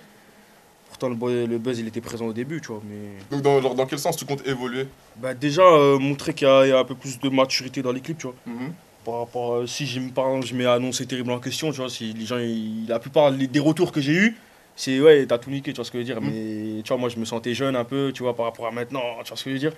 Pourtant, 0.88 1.08
le, 1.10 1.46
le 1.46 1.58
buzz 1.58 1.78
il 1.78 1.86
était 1.86 2.00
présent 2.00 2.26
au 2.26 2.32
début, 2.32 2.60
tu 2.60 2.68
vois, 2.68 2.80
mais. 2.88 3.08
Donc, 3.30 3.42
dans, 3.42 3.60
genre, 3.60 3.74
dans 3.74 3.86
quel 3.86 3.98
sens 3.98 4.16
tu 4.16 4.24
comptes 4.24 4.46
évoluer? 4.46 4.86
Bah 5.16 5.34
déjà 5.34 5.62
euh, 5.62 5.98
montrer 5.98 6.32
qu'il 6.34 6.46
y, 6.48 6.50
y 6.68 6.72
a 6.72 6.78
un 6.78 6.84
peu 6.84 6.94
plus 6.94 7.18
de 7.20 7.28
maturité 7.28 7.82
dans 7.82 7.92
les 7.92 8.00
clips, 8.00 8.18
tu 8.18 8.26
vois. 8.26 8.36
Mhm. 8.46 8.72
Par 9.04 9.18
rapport 9.20 9.56
à- 9.62 9.66
si 9.66 9.86
je 9.86 10.00
me 10.00 10.10
parle, 10.10 10.44
je 10.44 10.54
mets 10.54 10.66
annoncer 10.66 11.06
terrible 11.06 11.30
en 11.32 11.38
question, 11.40 11.70
tu 11.70 11.78
vois, 11.78 11.88
si 11.90 12.12
les 12.12 12.26
gens 12.26 12.38
ils- 12.38 12.86
la 12.88 12.98
plupart 12.98 13.30
les- 13.30 13.46
des 13.46 13.60
retours 13.60 13.92
que 13.92 14.00
j'ai 14.00 14.12
eu, 14.12 14.36
c'est 14.76 15.00
ouais, 15.00 15.26
t'as 15.26 15.38
tout 15.38 15.50
niqué, 15.50 15.72
tu 15.72 15.76
vois 15.76 15.84
ce 15.84 15.90
que 15.90 15.98
je 15.98 16.02
veux 16.02 16.04
dire, 16.14 16.20
Mhm. 16.20 16.30
mais 16.30 16.82
tu 16.82 16.88
vois 16.88 16.96
moi 16.98 17.08
je 17.08 17.18
me 17.18 17.24
sentais 17.24 17.52
jeune 17.54 17.74
un 17.76 17.84
peu, 17.84 18.12
tu 18.14 18.22
vois 18.22 18.34
par 18.36 18.46
rapport 18.46 18.66
à 18.66 18.70
maintenant, 18.70 19.02
tu 19.24 19.28
vois 19.28 19.36
ce 19.36 19.44
que 19.44 19.50
je 19.50 19.54
veux 19.54 19.60
dire. 19.60 19.72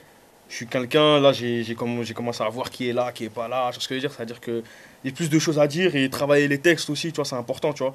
Je 0.48 0.56
suis 0.56 0.66
quelqu'un, 0.66 1.20
là 1.20 1.32
j'ai 1.32 1.62
j'ai 1.64 1.74
comm- 1.74 2.02
j'ai 2.02 2.12
commencé 2.14 2.42
à 2.42 2.48
voir 2.48 2.70
qui 2.70 2.88
est 2.88 2.92
là, 2.92 3.12
qui 3.12 3.24
est 3.24 3.30
pas 3.30 3.46
là, 3.48 3.68
tu 3.70 3.74
vois 3.76 3.82
ce 3.82 3.88
que 3.88 3.94
je 3.94 4.00
veux 4.00 4.08
dire, 4.08 4.12
c'est-à-dire 4.12 4.40
que 4.40 4.62
il 5.04 5.10
y 5.10 5.12
a 5.12 5.16
plus 5.16 5.30
de 5.30 5.38
choses 5.38 5.58
à 5.58 5.66
dire 5.66 5.94
et 5.96 6.08
travailler 6.10 6.48
les 6.48 6.58
textes 6.58 6.90
aussi, 6.90 7.12
tu 7.12 7.16
vois, 7.16 7.24
c'est 7.24 7.36
important, 7.36 7.72
tu 7.72 7.82
vois. 7.84 7.94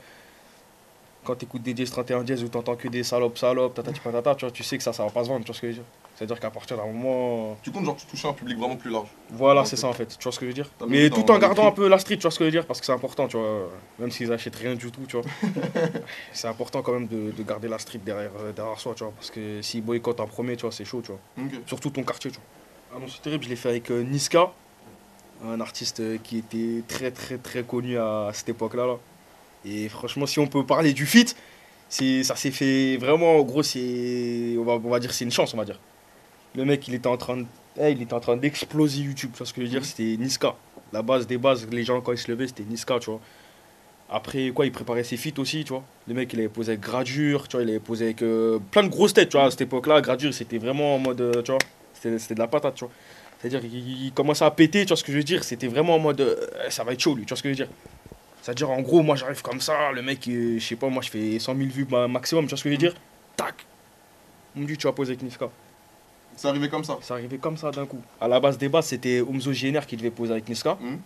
Quand 1.25 1.35
t'écoutes 1.35 1.63
des 1.63 1.73
Diez 1.73 1.85
31 1.85 2.23
Diez 2.23 2.41
ou 2.43 2.47
t'entends 2.47 2.75
que 2.75 2.87
des 2.87 3.03
salopes, 3.03 3.37
salopes, 3.37 3.73
tatati 3.73 3.99
patata, 3.99 4.35
tu 4.35 4.45
vois, 4.45 4.51
tu 4.51 4.63
sais 4.63 4.77
que 4.77 4.83
ça, 4.83 4.93
ça 4.93 5.03
va 5.03 5.09
pas 5.09 5.23
se 5.23 5.29
vendre, 5.29 5.41
tu 5.43 5.47
vois 5.47 5.55
ce 5.55 5.61
que 5.61 5.67
je 5.67 5.71
veux 5.71 5.77
dire. 5.79 5.85
C'est-à-dire 6.15 6.39
qu'à 6.39 6.49
partir 6.49 6.77
d'un 6.77 6.85
moment, 6.85 7.57
Tu 7.61 7.71
comptes 7.71 7.83
genre 7.83 7.97
toucher 8.09 8.27
un 8.29 8.33
public 8.33 8.57
vraiment 8.57 8.77
plus 8.77 8.89
large. 8.89 9.07
voilà, 9.31 9.65
c'est 9.65 9.75
ça 9.75 9.87
en 9.87 9.93
fait, 9.93 10.17
tu 10.17 10.23
vois 10.23 10.31
ce 10.31 10.39
que 10.39 10.45
je 10.45 10.51
veux 10.51 10.53
dire? 10.53 10.69
Mais 10.87 11.09
tout 11.09 11.29
en 11.29 11.37
gardant 11.39 11.67
un 11.67 11.71
peu 11.71 11.87
la 11.89 11.99
street, 11.99 12.15
tu 12.17 12.21
vois 12.21 12.31
ce 12.31 12.39
que 12.39 12.45
je 12.45 12.47
veux 12.47 12.51
dire, 12.51 12.65
parce 12.65 12.79
que 12.79 12.85
c'est 12.85 12.93
important, 12.93 13.27
tu 13.27 13.35
vois. 13.37 13.69
Même 13.99 14.11
s'ils 14.11 14.31
achètent 14.31 14.55
rien 14.55 14.75
du 14.75 14.91
tout, 14.91 15.01
tu 15.07 15.17
vois. 15.17 15.25
c'est 16.31 16.47
important 16.47 16.81
quand 16.81 16.93
même 16.93 17.07
de, 17.07 17.31
de 17.31 17.43
garder 17.43 17.67
la 17.67 17.79
street 17.79 17.99
derrière, 18.05 18.31
euh, 18.39 18.53
derrière 18.53 18.79
soi, 18.79 18.93
tu 18.95 19.03
vois. 19.03 19.11
Parce 19.13 19.31
que 19.31 19.61
s'ils 19.61 19.83
boycottent 19.83 20.21
en 20.21 20.27
premier, 20.27 20.55
tu 20.55 20.61
vois, 20.61 20.71
c'est 20.71 20.85
chaud, 20.85 21.01
tu 21.03 21.11
vois. 21.11 21.49
Surtout 21.65 21.89
ton 21.89 22.03
quartier, 22.03 22.31
tu 22.31 22.37
vois. 22.37 22.45
Ah 22.95 22.99
non, 23.01 23.07
c'est 23.09 23.21
terrible, 23.21 23.43
je 23.43 23.49
l'ai 23.49 23.55
fait 23.57 23.69
avec 23.69 23.91
euh, 23.91 24.03
Niska, 24.03 24.51
un 25.43 25.59
artiste 25.59 25.99
euh, 25.99 26.17
qui 26.23 26.37
était 26.37 26.81
très 26.87 27.11
très 27.11 27.37
très 27.37 27.63
connu 27.63 27.97
à 27.97 28.29
cette 28.31 28.47
époque-là. 28.49 28.85
Là. 28.87 28.97
Et 29.65 29.89
franchement, 29.89 30.25
si 30.25 30.39
on 30.39 30.47
peut 30.47 30.65
parler 30.65 30.93
du 30.93 31.07
c'est, 31.87 32.23
ça 32.23 32.35
s'est 32.35 32.51
fait 32.51 32.97
vraiment, 32.97 33.37
en 33.37 33.43
gros, 33.43 33.63
c'est, 33.63 34.55
on 34.57 34.63
va, 34.63 34.73
on 34.73 34.89
va 34.89 34.99
dire, 34.99 35.13
c'est 35.13 35.25
une 35.25 35.31
chance, 35.31 35.53
on 35.53 35.57
va 35.57 35.65
dire. 35.65 35.79
Le 36.55 36.65
mec, 36.65 36.87
il 36.87 36.93
était 36.93 37.07
en 37.07 37.17
train 37.17 37.37
de, 37.37 37.45
eh, 37.79 37.91
il 37.91 38.01
était 38.01 38.13
en 38.13 38.19
train 38.19 38.37
d'exploser 38.37 39.01
YouTube, 39.01 39.31
tu 39.33 39.37
vois 39.37 39.45
ce 39.45 39.53
que 39.53 39.61
je 39.61 39.65
veux 39.65 39.71
dire, 39.71 39.85
c'était 39.85 40.15
Niska. 40.17 40.55
La 40.93 41.01
base 41.01 41.27
des 41.27 41.37
bases, 41.37 41.67
les 41.69 41.83
gens 41.83 42.01
quand 42.01 42.11
ils 42.11 42.17
se 42.17 42.31
levaient, 42.31 42.47
c'était 42.47 42.63
Niska, 42.63 42.99
tu 42.99 43.09
vois. 43.09 43.19
Après, 44.09 44.51
quoi, 44.51 44.65
il 44.65 44.71
préparait 44.71 45.03
ses 45.03 45.17
feats 45.17 45.39
aussi, 45.39 45.63
tu 45.63 45.73
vois. 45.73 45.83
Le 46.07 46.13
mec, 46.13 46.31
il 46.33 46.39
avait 46.39 46.49
posé 46.49 46.73
avec 46.73 46.81
Gradure, 46.81 47.47
tu 47.47 47.57
vois, 47.57 47.63
il 47.63 47.69
avait 47.69 47.79
posé 47.79 48.05
avec 48.05 48.21
euh, 48.21 48.59
plein 48.71 48.83
de 48.83 48.89
grosses 48.89 49.13
têtes, 49.13 49.29
tu 49.29 49.37
vois. 49.37 49.47
À 49.47 49.51
cette 49.51 49.61
époque-là, 49.61 49.99
Gradure, 50.01 50.33
c'était 50.33 50.59
vraiment 50.59 50.95
en 50.95 50.99
mode, 50.99 51.21
euh, 51.21 51.41
tu 51.41 51.51
vois, 51.51 51.59
c'était 51.93 52.35
de 52.35 52.39
la 52.39 52.47
patate, 52.47 52.75
tu 52.75 52.85
vois. 52.85 52.93
C'est-à-dire 53.39 53.61
qu'il 53.61 54.05
il 54.05 54.11
commençait 54.13 54.45
à 54.45 54.51
péter, 54.51 54.83
tu 54.85 54.89
vois 54.89 54.97
ce 54.97 55.03
que 55.03 55.11
je 55.11 55.17
veux 55.17 55.23
dire? 55.23 55.43
C'était 55.43 55.67
vraiment 55.67 55.95
en 55.95 55.99
mode, 55.99 56.21
euh, 56.21 56.35
ça 56.69 56.83
va 56.83 56.93
être 56.93 56.99
chaud, 56.99 57.15
lui, 57.15 57.23
tu 57.25 57.29
vois 57.29 57.37
ce 57.37 57.43
que 57.43 57.49
je 57.49 57.57
veux 57.57 57.65
dire? 57.65 57.69
C'est-à-dire, 58.45 58.69
en 58.69 58.81
gros, 58.81 59.01
moi, 59.01 59.15
j'arrive 59.15 59.41
comme 59.41 59.59
ça, 59.59 59.91
le 59.91 60.03
mec, 60.03 60.27
euh, 60.27 60.59
je 60.59 60.63
sais 60.63 60.75
pas, 60.75 60.87
moi, 60.87 61.01
je 61.01 61.09
fais 61.09 61.39
100 61.39 61.55
000 61.55 61.67
vues 61.67 61.87
ma- 61.89 62.07
maximum, 62.07 62.45
tu 62.45 62.49
vois 62.49 62.59
ce 62.59 62.63
que 62.63 62.69
je 62.69 62.75
veux 62.75 62.77
dire? 62.77 62.93
Tac 63.35 63.55
On 64.55 64.59
me 64.59 64.67
dit, 64.67 64.77
tu 64.77 64.85
vas 64.85 64.93
poser 64.93 65.13
avec 65.13 65.23
Niska. 65.23 65.49
C'est 66.35 66.47
arrivé 66.47 66.69
comme 66.69 66.83
ça. 66.83 66.99
C'est 67.01 67.13
arrivé 67.13 67.39
comme 67.39 67.57
ça 67.57 67.71
d'un 67.71 67.87
coup. 67.87 67.99
À 68.21 68.27
la 68.27 68.39
base 68.39 68.59
des 68.59 68.69
bases, 68.69 68.85
c'était 68.85 69.19
Omzo 69.21 69.51
GNR 69.51 69.87
qui 69.87 69.97
devait 69.97 70.11
poser 70.11 70.33
avec 70.33 70.47
Niska. 70.47 70.77
Mhm. 70.79 70.99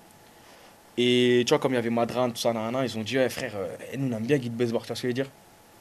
Et 0.98 1.44
tu 1.46 1.52
vois, 1.52 1.60
comme 1.60 1.72
il 1.72 1.76
y 1.76 1.78
avait 1.78 1.90
Madran, 1.90 2.30
tout 2.30 2.36
ça, 2.36 2.52
nanana, 2.52 2.84
ils 2.84 2.98
ont 2.98 3.04
dit, 3.04 3.18
ouais, 3.18 3.30
frère, 3.30 3.54
euh, 3.56 3.74
nous, 3.98 4.14
on 4.14 4.18
aime 4.18 4.26
bien 4.26 4.38
Guy 4.38 4.50
de 4.50 4.56
Besbar, 4.56 4.82
tu 4.82 4.88
vois 4.88 4.98
ce 4.98 5.02
que 5.04 5.08
je 5.08 5.12
veux 5.12 5.14
dire? 5.14 5.30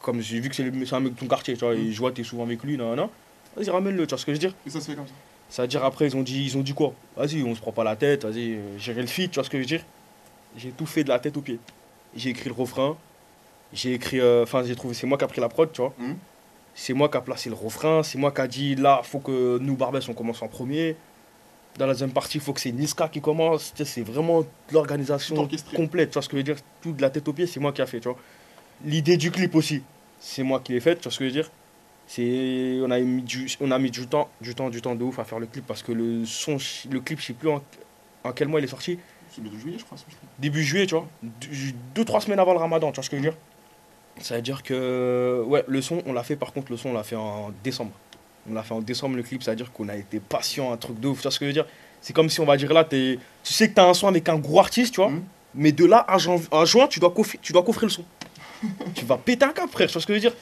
Comme 0.00 0.20
j'ai 0.20 0.38
vu 0.38 0.48
que 0.50 0.54
c'est 0.54 0.62
un 0.62 1.00
mec 1.00 1.14
de 1.14 1.18
ton 1.18 1.26
quartier, 1.26 1.54
tu 1.54 1.64
vois, 1.64 1.74
et 1.74 1.90
je 1.90 1.98
vois 1.98 2.12
que 2.12 2.18
t'es 2.18 2.22
souvent 2.22 2.44
avec 2.44 2.62
lui, 2.62 2.76
nanana. 2.76 3.10
Vas-y, 3.56 3.70
ramène-le, 3.70 4.06
tu 4.06 4.10
vois 4.10 4.18
ce 4.18 4.24
que 4.24 4.30
je 4.30 4.36
veux 4.36 4.38
dire? 4.40 4.54
Et 4.64 4.70
ça 4.70 4.80
se 4.80 4.88
fait 4.88 4.94
comme 4.94 5.08
ça. 5.08 5.14
C'est-à-dire, 5.48 5.84
après, 5.84 6.06
ils 6.06 6.16
ont 6.16 6.22
dit, 6.22 6.44
ils 6.44 6.56
ont 6.56 6.62
dit 6.62 6.72
quoi? 6.72 6.94
Vas-y, 7.16 7.42
on 7.42 7.52
se 7.56 7.60
prend 7.60 7.72
pas 7.72 7.82
la 7.82 7.96
tête, 7.96 8.24
vas-y, 8.24 8.52
euh, 8.52 8.78
gérer 8.78 9.00
le 9.00 9.08
feat, 9.08 9.32
tu 9.32 9.34
vois 9.34 9.42
ce 9.44 9.50
que 9.50 9.56
je 9.58 9.62
veux 9.62 9.66
dire? 9.66 9.82
J'ai 10.58 10.70
tout 10.70 10.86
fait 10.86 11.04
de 11.04 11.08
la 11.08 11.18
tête 11.18 11.36
aux 11.36 11.40
pieds. 11.40 11.60
J'ai 12.16 12.30
écrit 12.30 12.48
le 12.48 12.54
refrain, 12.54 12.96
j'ai 13.72 13.94
écrit, 13.94 14.20
euh, 14.20 14.42
enfin, 14.42 14.62
j'ai 14.64 14.74
trouvé, 14.74 14.94
c'est 14.94 15.06
moi 15.06 15.18
qui 15.18 15.24
a 15.24 15.28
pris 15.28 15.40
la 15.40 15.48
prod, 15.48 15.70
tu 15.72 15.80
vois. 15.80 15.94
Mhm. 15.98 16.16
C'est 16.74 16.94
moi 16.94 17.08
qui 17.08 17.16
a 17.16 17.20
placé 17.20 17.48
le 17.48 17.54
refrain, 17.54 18.02
c'est 18.02 18.18
moi 18.18 18.30
qui 18.30 18.40
a 18.40 18.46
dit, 18.46 18.74
là, 18.74 19.00
faut 19.02 19.18
que 19.18 19.58
nous, 19.58 19.76
Barbès, 19.76 20.08
on 20.08 20.14
commence 20.14 20.42
en 20.42 20.48
premier. 20.48 20.96
Dans 21.76 21.86
la 21.86 21.92
deuxième 21.92 22.12
partie, 22.12 22.38
il 22.38 22.40
faut 22.40 22.52
que 22.52 22.60
c'est 22.60 22.72
Niska 22.72 23.08
qui 23.08 23.20
commence. 23.20 23.72
C'est 23.84 24.02
vraiment 24.02 24.44
l'organisation 24.72 25.48
complète, 25.74 26.10
tu 26.10 26.14
vois 26.14 26.22
ce 26.22 26.28
que 26.28 26.36
je 26.36 26.38
veux 26.38 26.42
dire. 26.44 26.56
Tout 26.82 26.92
de 26.92 27.02
la 27.02 27.10
tête 27.10 27.26
aux 27.28 27.32
pieds, 27.32 27.46
c'est 27.46 27.60
moi 27.60 27.72
qui 27.72 27.82
a 27.82 27.86
fait, 27.86 28.00
tu 28.00 28.08
vois. 28.08 28.18
L'idée 28.84 29.16
du 29.16 29.30
clip 29.30 29.54
aussi, 29.54 29.82
c'est 30.18 30.42
moi 30.42 30.60
qui 30.60 30.72
l'ai 30.72 30.80
faite, 30.80 30.98
tu 30.98 31.04
vois 31.04 31.12
ce 31.12 31.18
que 31.18 31.24
je 31.24 31.30
veux 31.30 31.42
dire. 31.42 31.50
C'est, 32.06 32.80
on 32.82 32.90
a 32.90 32.98
mis 32.98 33.22
du, 33.22 33.48
on 33.60 33.70
a 33.70 33.78
mis 33.78 33.90
du 33.90 34.06
temps, 34.06 34.28
du 34.40 34.54
temps, 34.54 34.70
du 34.70 34.80
temps 34.80 34.94
de 34.94 35.04
ouf 35.04 35.18
à 35.18 35.24
faire 35.24 35.38
le 35.38 35.46
clip 35.46 35.66
parce 35.66 35.82
que 35.82 35.92
le 35.92 36.24
son, 36.24 36.56
le 36.90 37.00
clip, 37.00 37.20
je 37.20 37.26
sais 37.26 37.32
plus 37.34 37.50
en, 37.50 37.62
en 38.24 38.32
quel 38.32 38.48
mois 38.48 38.60
il 38.60 38.64
est 38.64 38.68
sorti. 38.68 38.98
C'est 39.30 39.42
le 39.42 39.50
2 39.50 39.58
juillet, 39.58 39.78
je 39.78 39.84
crois. 39.84 39.98
Début 40.38 40.62
juillet, 40.62 40.86
tu 40.86 40.94
vois. 40.94 41.06
Deux, 41.94 42.04
trois 42.04 42.20
semaines 42.20 42.38
avant 42.38 42.52
le 42.52 42.58
Ramadan, 42.58 42.90
tu 42.90 42.96
vois 42.96 43.04
ce 43.04 43.10
que 43.10 43.16
je 43.16 43.22
veux 43.22 43.28
dire. 43.30 43.38
Ça 44.20 44.36
veut 44.36 44.42
dire 44.42 44.62
que, 44.62 45.44
ouais, 45.46 45.64
le 45.68 45.80
son, 45.80 46.02
on 46.06 46.12
l'a 46.12 46.22
fait. 46.22 46.36
Par 46.36 46.52
contre, 46.52 46.72
le 46.72 46.76
son, 46.76 46.90
on 46.90 46.92
l'a 46.94 47.02
fait 47.02 47.16
en 47.16 47.52
décembre. 47.62 47.92
On 48.50 48.54
l'a 48.54 48.62
fait 48.62 48.74
en 48.74 48.80
décembre 48.80 49.16
le 49.16 49.22
clip, 49.22 49.42
ça 49.42 49.52
veut 49.52 49.56
dire 49.56 49.70
qu'on 49.72 49.88
a 49.88 49.96
été 49.96 50.20
patient, 50.20 50.72
un 50.72 50.76
truc 50.76 50.98
de 50.98 51.08
ouf. 51.08 51.18
Tu 51.18 51.22
vois 51.22 51.30
ce 51.30 51.38
que 51.38 51.44
je 51.44 51.50
veux 51.50 51.54
dire 51.54 51.66
C'est 52.00 52.12
comme 52.12 52.28
si 52.28 52.40
on 52.40 52.46
va 52.46 52.56
dire 52.56 52.72
là, 52.72 52.84
tu 52.84 53.18
sais 53.42 53.68
que 53.68 53.74
tu 53.74 53.80
as 53.80 53.86
un 53.86 53.94
son 53.94 54.08
avec 54.08 54.28
un 54.28 54.38
gros 54.38 54.60
artiste, 54.60 54.94
tu 54.94 55.00
vois. 55.00 55.10
Mhm. 55.10 55.22
Mais 55.54 55.72
de 55.72 55.84
là 55.84 56.04
à, 56.08 56.18
juin, 56.18 56.86
tu 56.88 57.00
dois, 57.00 57.10
coffrer, 57.10 57.38
tu 57.40 57.52
dois 57.52 57.62
coffrer 57.62 57.86
le 57.86 57.90
son. 57.90 58.04
tu 58.94 59.04
vas 59.04 59.16
péter 59.18 59.44
un 59.44 59.52
cap, 59.52 59.70
frère, 59.70 59.86
tu 59.86 59.92
vois 59.92 60.02
ce 60.02 60.06
que 60.06 60.14
je 60.14 60.18
veux 60.18 60.30
dire 60.30 60.34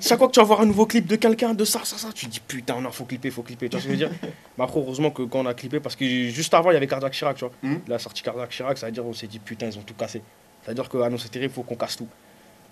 Chaque 0.00 0.18
fois 0.18 0.28
que 0.28 0.32
tu 0.32 0.40
vas 0.40 0.46
voir 0.46 0.60
un 0.60 0.66
nouveau 0.66 0.86
clip 0.86 1.06
de 1.06 1.16
quelqu'un, 1.16 1.54
de 1.54 1.64
ça, 1.64 1.80
ça, 1.84 1.96
ça, 1.96 2.08
tu 2.14 2.26
te 2.26 2.30
dis 2.32 2.40
putain, 2.40 2.80
non, 2.80 2.90
faut 2.90 3.04
clipper, 3.04 3.30
faut 3.30 3.42
clipper, 3.42 3.68
tu 3.68 3.72
vois 3.76 3.80
ce 3.80 3.86
que 3.86 3.94
je 3.94 3.98
veux 3.98 4.08
dire 4.08 4.16
Mais 4.56 4.64
après, 4.64 4.80
heureusement 4.80 5.10
que 5.10 5.22
quand 5.22 5.40
on 5.40 5.46
a 5.46 5.54
clippé, 5.54 5.80
parce 5.80 5.96
que 5.96 6.04
juste 6.28 6.52
avant, 6.54 6.70
il 6.70 6.74
y 6.74 6.76
avait 6.76 6.86
Cardiac 6.86 7.12
Chirac, 7.12 7.36
tu 7.36 7.44
vois. 7.44 7.52
Mhm. 7.62 7.80
Il 7.86 7.92
a 7.92 7.98
sorti 7.98 8.22
Cardiac 8.22 8.50
Chirac, 8.50 8.78
ça 8.78 8.86
veut 8.86 8.92
dire 8.92 9.04
on 9.06 9.12
s'est 9.12 9.26
dit 9.26 9.38
putain, 9.38 9.66
ils 9.66 9.78
ont 9.78 9.82
tout 9.82 9.94
cassé. 9.94 10.22
Ça 10.62 10.70
veut 10.70 10.74
dire 10.74 10.88
que 10.88 10.98
ah 10.98 11.08
non, 11.10 11.18
c'est 11.18 11.30
terrible, 11.30 11.52
faut 11.52 11.62
qu'on 11.62 11.76
casse 11.76 11.96
tout. 11.96 12.08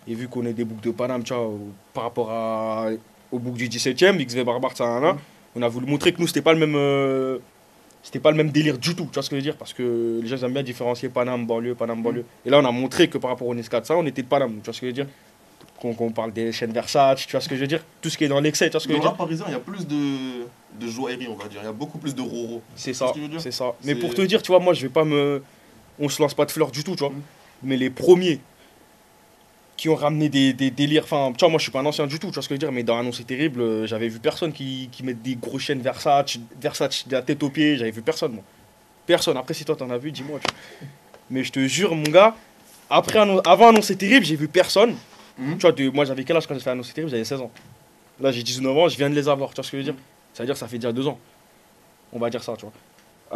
Et 0.08 0.14
vu 0.14 0.28
qu'on 0.28 0.44
est 0.46 0.52
des 0.52 0.64
boucles 0.64 0.84
de 0.86 0.92
Paname, 0.92 1.22
tu 1.24 1.34
vois, 1.34 1.50
par 1.92 2.04
rapport 2.04 2.30
à, 2.30 2.88
au 3.32 3.38
bouc 3.38 3.54
du 3.54 3.68
17ème, 3.68 4.24
XV 4.24 4.44
Barbar, 4.44 4.76
ça, 4.76 4.84
là, 4.84 5.00
là, 5.00 5.16
on 5.56 5.62
a 5.62 5.68
voulu 5.68 5.86
montrer 5.86 6.12
que 6.12 6.20
nous, 6.20 6.26
c'était 6.28 6.42
pas 6.42 6.52
le 6.52 6.58
même. 6.60 6.74
euh, 6.76 7.38
c'était 8.02 8.20
pas 8.20 8.30
le 8.30 8.36
même 8.36 8.50
délire 8.50 8.78
du 8.78 8.94
tout, 8.94 9.06
tu 9.06 9.14
vois 9.14 9.22
ce 9.24 9.30
que 9.30 9.34
je 9.34 9.40
veux 9.40 9.42
dire? 9.42 9.56
Parce 9.56 9.72
que 9.72 10.20
les 10.22 10.28
gens 10.28 10.36
aiment 10.46 10.52
bien 10.52 10.62
différencier 10.62 11.08
Paname, 11.08 11.44
banlieue, 11.44 11.74
Paname, 11.74 12.02
banlieue. 12.04 12.24
Et 12.44 12.50
là, 12.50 12.60
on 12.60 12.64
a 12.64 12.70
montré 12.70 13.08
que 13.08 13.18
par 13.18 13.30
rapport 13.30 13.48
au 13.48 13.54
Niska 13.54 13.80
de 13.80 13.86
ça, 13.86 13.96
on 13.96 14.06
était 14.06 14.22
de 14.22 14.28
Paname, 14.28 14.58
tu 14.58 14.66
vois 14.66 14.74
ce 14.74 14.80
que 14.80 14.86
je 14.86 14.90
veux 14.90 14.94
dire? 14.94 15.06
Qu'on 15.78 16.10
parle 16.10 16.32
des 16.32 16.52
chaînes 16.52 16.72
Versace, 16.72 17.26
tu 17.26 17.32
vois 17.32 17.40
ce 17.40 17.48
que 17.48 17.54
je 17.54 17.60
veux 17.60 17.66
dire 17.66 17.84
Tout 18.00 18.08
ce 18.08 18.16
qui 18.16 18.24
est 18.24 18.28
dans 18.28 18.40
l'excès, 18.40 18.66
tu 18.66 18.72
vois 18.72 18.80
ce 18.80 18.88
que 18.88 18.94
je 18.94 18.98
veux 18.98 19.02
dire 19.02 19.14
parisien, 19.14 19.44
il 19.48 19.52
y 19.52 19.56
a 19.56 19.60
plus 19.60 19.86
de, 19.86 20.46
de 20.80 20.90
joaillerie, 20.90 21.28
on 21.28 21.34
va 21.34 21.48
dire. 21.48 21.60
Il 21.62 21.66
y 21.66 21.68
a 21.68 21.72
beaucoup 21.72 21.98
plus 21.98 22.14
de 22.14 22.22
roro. 22.22 22.62
C'est 22.74 22.92
ce 22.92 23.00
ça, 23.00 23.12
c'est 23.38 23.52
ça. 23.52 23.74
Mais 23.84 23.94
pour 23.94 24.14
te 24.14 24.22
dire, 24.22 24.42
tu 24.42 24.52
vois, 24.52 24.60
moi, 24.60 24.72
je 24.72 24.82
vais 24.82 24.88
pas 24.88 25.04
me. 25.04 25.42
On 25.98 26.08
se 26.08 26.20
lance 26.20 26.34
pas 26.34 26.44
de 26.44 26.50
fleurs 26.50 26.70
du 26.70 26.82
tout, 26.82 26.96
tu 26.96 27.00
vois. 27.00 27.10
Mm. 27.10 27.22
Mais 27.62 27.76
les 27.76 27.90
premiers 27.90 28.40
qui 29.76 29.88
ont 29.88 29.94
ramené 29.94 30.28
des, 30.28 30.52
des 30.52 30.70
délires. 30.70 31.04
Enfin, 31.04 31.32
tu 31.32 31.40
vois, 31.40 31.50
moi, 31.50 31.58
je 31.58 31.64
suis 31.64 31.72
pas 31.72 31.80
un 31.80 31.86
ancien 31.86 32.06
du 32.06 32.18
tout, 32.18 32.28
tu 32.28 32.34
vois 32.34 32.42
ce 32.42 32.48
que 32.48 32.54
je 32.54 32.56
veux 32.56 32.66
dire. 32.66 32.72
Mais 32.72 32.82
dans 32.82 32.98
Annonce 32.98 33.24
terrible, 33.26 33.60
euh, 33.60 33.86
j'avais 33.86 34.08
vu 34.08 34.18
personne 34.18 34.52
qui, 34.52 34.88
qui 34.90 35.02
mette 35.02 35.22
des 35.22 35.36
gros 35.36 35.58
chaînes 35.58 35.80
Versace, 35.80 36.38
Versace 36.60 37.06
de 37.06 37.12
la 37.12 37.22
tête 37.22 37.42
aux 37.42 37.50
pieds. 37.50 37.76
J'avais 37.76 37.90
vu 37.90 38.02
personne, 38.02 38.32
moi. 38.32 38.42
Personne. 39.06 39.36
Après, 39.36 39.54
si 39.54 39.64
toi, 39.64 39.76
t'en 39.76 39.90
as 39.90 39.98
vu, 39.98 40.10
dis-moi, 40.10 40.38
tu 40.40 40.52
vois. 40.52 40.88
Mais 41.30 41.44
je 41.44 41.52
te 41.52 41.60
jure, 41.66 41.94
mon 41.94 42.10
gars, 42.10 42.34
après, 42.88 43.18
avant 43.18 43.68
Annonce 43.68 43.92
terrible, 43.98 44.24
j'ai 44.24 44.36
vu 44.36 44.48
personne. 44.48 44.96
Tu 45.36 45.42
vois, 45.60 45.72
de- 45.72 45.90
moi, 45.90 46.04
j'avais 46.04 46.24
quel 46.24 46.36
âge 46.36 46.46
quand 46.46 46.54
j'ai 46.54 46.60
fait 46.60 46.70
Annonce 46.70 46.92
terrible 46.94 47.10
J'avais 47.10 47.24
16 47.24 47.40
ans. 47.40 47.50
Là, 48.20 48.32
j'ai 48.32 48.42
19 48.42 48.76
ans, 48.76 48.88
je 48.88 48.96
viens 48.96 49.10
de 49.10 49.14
les 49.14 49.28
avoir, 49.28 49.50
tu 49.50 49.56
vois 49.56 49.64
ce 49.64 49.70
que 49.70 49.76
je 49.76 49.82
veux 49.84 49.92
dire? 49.92 50.02
Ça 50.32 50.42
veut 50.42 50.46
dire 50.46 50.54
que 50.54 50.58
ça 50.58 50.68
fait 50.68 50.78
déjà 50.78 50.92
deux 50.92 51.06
ans. 51.06 51.18
On 52.12 52.18
va 52.18 52.30
dire 52.30 52.42
ça, 52.42 52.54
tu 52.56 52.64
vois. 52.66 52.72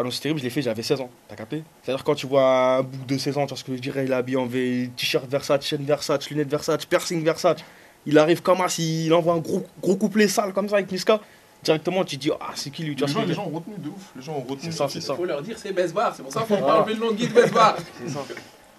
Non, 0.02 0.10
c'est 0.10 0.20
terrible, 0.20 0.38
je 0.38 0.44
l'ai 0.44 0.50
fait, 0.50 0.62
j'avais 0.62 0.82
16 0.82 1.00
ans, 1.00 1.10
t'as 1.28 1.34
capté? 1.34 1.62
C'est-à-dire 1.82 2.04
quand 2.04 2.14
tu 2.14 2.26
vois 2.26 2.76
un 2.76 2.82
bouc 2.82 3.04
de 3.06 3.18
16 3.18 3.36
ans, 3.36 3.42
tu 3.42 3.48
vois 3.48 3.56
ce 3.58 3.64
que 3.64 3.74
je 3.76 3.80
dirais, 3.82 4.04
il 4.04 4.12
est 4.12 4.14
habillé 4.14 4.38
en 4.38 4.46
V, 4.46 4.88
t-shirt 4.96 5.26
Versace, 5.28 5.66
chaîne 5.66 5.84
Versace, 5.84 6.30
lunettes 6.30 6.48
Versace, 6.48 6.86
piercing 6.86 7.24
Versace. 7.24 7.58
Il 8.06 8.16
arrive 8.16 8.40
comme 8.40 8.58
ça, 8.66 8.82
il 8.82 9.12
envoie 9.12 9.34
un 9.34 9.38
gros, 9.38 9.66
gros 9.82 9.96
couplet 9.96 10.28
sale 10.28 10.52
comme 10.52 10.68
ça 10.68 10.76
avec 10.76 10.90
Niska. 10.90 11.20
Directement, 11.62 12.04
tu 12.04 12.16
dis, 12.16 12.30
ah, 12.40 12.52
c'est 12.54 12.70
qui 12.70 12.84
lui 12.84 12.94
tu 12.94 13.04
Les 13.04 13.06
vois 13.06 13.08
ce 13.08 13.12
gens, 13.14 13.20
que 13.20 13.26
je 13.26 13.32
les 13.32 13.36
veux 13.36 13.42
dire? 13.42 13.44
Gens 13.44 13.50
ont 13.50 13.58
retenu 13.58 13.74
de 13.84 13.88
ouf. 13.90 14.12
Les 14.16 14.22
gens 14.22 14.32
ont 14.32 14.40
retenu. 14.40 14.58
C'est 14.62 14.70
ça, 14.70 14.88
c'est 14.88 15.00
ça. 15.02 15.12
Il 15.12 15.16
faut 15.16 15.24
leur 15.26 15.42
dire 15.42 15.58
c'est 15.58 15.72
Besbar, 15.72 16.14
c'est 16.16 16.22
pour 16.22 16.32
ça 16.32 16.40
qu'on 16.48 16.54
enlever 16.62 16.94
le 16.94 17.00
nom 17.00 17.10
de 17.10 17.16
Guy 17.16 17.26
de 17.28 17.34
Besbar. 17.34 17.76
C'est 18.02 18.08
ça. 18.10 18.20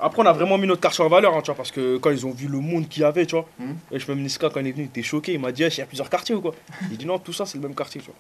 Après, 0.02 0.22
on 0.24 0.26
a 0.26 0.34
vraiment 0.34 0.58
mis 0.58 0.66
notre 0.68 0.82
quartier 0.82 1.04
en 1.04 1.10
valeur, 1.10 1.36
hein, 1.36 1.42
tu 1.42 1.48
vois, 1.48 1.56
parce 1.56 1.72
que 1.72 1.98
quand 1.98 2.10
ils 2.10 2.26
ont 2.26 2.32
vu 2.32 2.48
le 2.48 2.60
monde 2.60 2.90
qu'il 2.90 3.04
y 3.04 3.06
avait, 3.06 3.26
tu 3.26 3.36
vois, 3.36 3.46
Mhm. 3.60 3.76
et 3.92 4.00
je 4.00 4.12
même 4.12 4.22
Niska, 4.24 4.50
quand 4.50 4.60
il 4.60 4.68
est 4.68 4.72
venu, 4.72 4.84
il 4.86 4.88
était 4.88 5.04
choqué. 5.04 5.34
Il 5.34 5.40
m'a 5.40 5.52
dit, 5.52 5.64
Ah, 5.64 5.68
il 5.68 5.78
y 5.78 5.82
a 5.82 5.86
plusieurs 5.86 6.10
quartiers 6.10 6.34
ou 6.36 6.42
quoi? 6.42 6.56
Il 6.90 6.98
dit, 6.98 7.06
non, 7.06 7.20
tout 7.20 7.34
ça, 7.34 7.46
c'est 7.46 7.58
le 7.60 7.62
même 7.68 7.76
quartier, 7.76 8.02
tu 8.02 8.08
vois. 8.08 8.16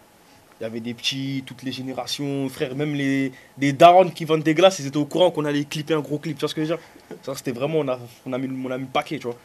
Il 0.59 0.63
y 0.63 0.65
avait 0.67 0.79
des 0.79 0.93
petits, 0.93 1.43
toutes 1.43 1.63
les 1.63 1.71
générations, 1.71 2.47
frère, 2.49 2.75
même 2.75 2.93
les 2.93 3.31
des 3.57 3.73
darons 3.73 4.11
qui 4.11 4.25
vendent 4.25 4.43
des 4.43 4.53
glaces, 4.53 4.77
ils 4.77 4.85
étaient 4.85 4.97
au 4.97 5.05
courant 5.05 5.31
qu'on 5.31 5.43
allait 5.45 5.63
clipper 5.65 5.95
un 5.95 6.01
gros 6.01 6.19
clip, 6.19 6.37
tu 6.37 6.41
vois 6.41 6.49
ce 6.49 6.53
que 6.53 6.63
je 6.63 6.69
veux 6.73 6.75
dire? 6.77 7.17
Ça, 7.23 7.33
c'était 7.33 7.51
vraiment, 7.51 7.79
on 7.79 7.87
a, 7.87 7.97
on, 8.27 8.33
a 8.33 8.37
mis, 8.37 8.47
on 8.63 8.69
a 8.69 8.77
mis 8.77 8.83
le 8.83 8.89
paquet, 8.91 9.17
tu 9.17 9.25
vois. 9.25 9.35